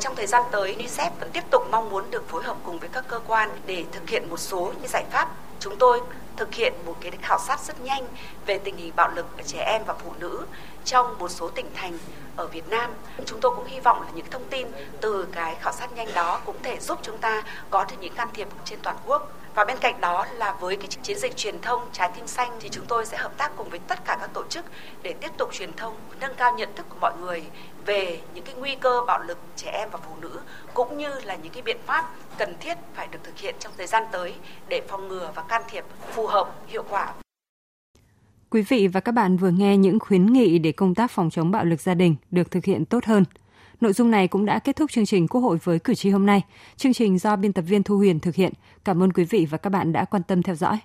Trong 0.00 0.16
thời 0.16 0.26
gian 0.26 0.42
tới, 0.52 0.76
UNICEF 0.78 1.10
vẫn 1.20 1.30
tiếp 1.32 1.44
tục 1.50 1.62
mong 1.70 1.90
muốn 1.90 2.10
được 2.10 2.28
phối 2.28 2.42
hợp 2.42 2.56
cùng 2.64 2.78
với 2.78 2.88
các 2.88 3.04
cơ 3.08 3.20
quan 3.26 3.50
để 3.66 3.84
thực 3.92 4.08
hiện 4.08 4.30
một 4.30 4.40
số 4.40 4.72
những 4.80 4.88
giải 4.88 5.04
pháp. 5.12 5.36
Chúng 5.60 5.76
tôi 5.78 6.00
thực 6.36 6.54
hiện 6.54 6.72
một 6.86 6.96
cái 7.00 7.12
khảo 7.22 7.38
sát 7.48 7.60
rất 7.60 7.80
nhanh 7.80 8.04
về 8.46 8.58
tình 8.58 8.76
hình 8.76 8.92
bạo 8.96 9.10
lực 9.14 9.26
ở 9.36 9.42
trẻ 9.46 9.58
em 9.58 9.82
và 9.86 9.94
phụ 10.04 10.12
nữ 10.18 10.46
trong 10.84 11.18
một 11.18 11.28
số 11.28 11.48
tỉnh 11.48 11.66
thành 11.74 11.98
ở 12.36 12.46
Việt 12.46 12.68
Nam. 12.68 12.90
Chúng 13.26 13.40
tôi 13.40 13.54
cũng 13.56 13.66
hy 13.66 13.80
vọng 13.80 14.02
là 14.02 14.08
những 14.14 14.26
thông 14.30 14.44
tin 14.44 14.66
từ 15.00 15.26
cái 15.32 15.56
khảo 15.60 15.72
sát 15.72 15.92
nhanh 15.92 16.08
đó 16.14 16.40
cũng 16.44 16.56
thể 16.62 16.78
giúp 16.80 16.98
chúng 17.02 17.18
ta 17.18 17.42
có 17.70 17.84
được 17.84 17.96
những 18.00 18.14
can 18.14 18.28
thiệp 18.34 18.48
trên 18.64 18.78
toàn 18.82 18.96
quốc. 19.06 19.32
Và 19.54 19.64
bên 19.64 19.78
cạnh 19.78 20.00
đó 20.00 20.26
là 20.34 20.52
với 20.52 20.76
cái 20.76 20.86
chiến 20.86 21.18
dịch 21.18 21.36
truyền 21.36 21.60
thông 21.60 21.88
trái 21.92 22.10
tim 22.16 22.26
xanh 22.26 22.56
thì 22.60 22.68
chúng 22.68 22.86
tôi 22.86 23.06
sẽ 23.06 23.16
hợp 23.16 23.32
tác 23.36 23.52
cùng 23.56 23.68
với 23.68 23.78
tất 23.78 24.04
cả 24.04 24.16
các 24.20 24.30
tổ 24.34 24.42
chức 24.48 24.64
để 25.02 25.14
tiếp 25.20 25.30
tục 25.38 25.52
truyền 25.52 25.72
thông, 25.72 25.96
nâng 26.20 26.34
cao 26.34 26.54
nhận 26.54 26.74
thức 26.74 26.86
của 26.88 26.96
mọi 27.00 27.12
người 27.20 27.44
về 27.86 28.20
những 28.34 28.44
cái 28.44 28.54
nguy 28.54 28.74
cơ 28.74 29.02
bạo 29.06 29.22
lực 29.22 29.38
trẻ 29.56 29.70
em 29.70 29.88
và 29.90 29.98
phụ 30.08 30.14
nữ 30.20 30.40
cũng 30.74 30.98
như 30.98 31.20
là 31.24 31.34
những 31.34 31.52
cái 31.52 31.62
biện 31.62 31.78
pháp 31.86 32.10
cần 32.38 32.56
thiết 32.60 32.78
phải 32.94 33.06
được 33.06 33.18
thực 33.22 33.38
hiện 33.38 33.54
trong 33.58 33.72
thời 33.76 33.86
gian 33.86 34.04
tới 34.12 34.34
để 34.68 34.82
phòng 34.88 35.08
ngừa 35.08 35.30
và 35.34 35.42
can 35.42 35.62
thiệp 35.68 35.84
phù 36.14 36.26
hợp, 36.26 36.50
hiệu 36.66 36.84
quả 36.90 37.12
Quý 38.52 38.62
vị 38.62 38.88
và 38.88 39.00
các 39.00 39.12
bạn 39.12 39.36
vừa 39.36 39.50
nghe 39.50 39.76
những 39.76 39.98
khuyến 39.98 40.26
nghị 40.26 40.58
để 40.58 40.72
công 40.72 40.94
tác 40.94 41.10
phòng 41.10 41.30
chống 41.30 41.50
bạo 41.50 41.64
lực 41.64 41.80
gia 41.80 41.94
đình 41.94 42.16
được 42.30 42.50
thực 42.50 42.64
hiện 42.64 42.84
tốt 42.84 43.04
hơn. 43.04 43.24
Nội 43.80 43.92
dung 43.92 44.10
này 44.10 44.28
cũng 44.28 44.44
đã 44.44 44.58
kết 44.58 44.76
thúc 44.76 44.90
chương 44.90 45.06
trình 45.06 45.28
Quốc 45.28 45.40
hội 45.40 45.58
với 45.64 45.78
cử 45.78 45.94
tri 45.94 46.10
hôm 46.10 46.26
nay. 46.26 46.42
Chương 46.76 46.92
trình 46.92 47.18
do 47.18 47.36
biên 47.36 47.52
tập 47.52 47.62
viên 47.62 47.82
Thu 47.82 47.96
Huyền 47.96 48.20
thực 48.20 48.34
hiện. 48.34 48.52
Cảm 48.84 49.02
ơn 49.02 49.12
quý 49.12 49.24
vị 49.24 49.46
và 49.50 49.58
các 49.58 49.70
bạn 49.70 49.92
đã 49.92 50.04
quan 50.04 50.22
tâm 50.22 50.42
theo 50.42 50.54
dõi. 50.54 50.78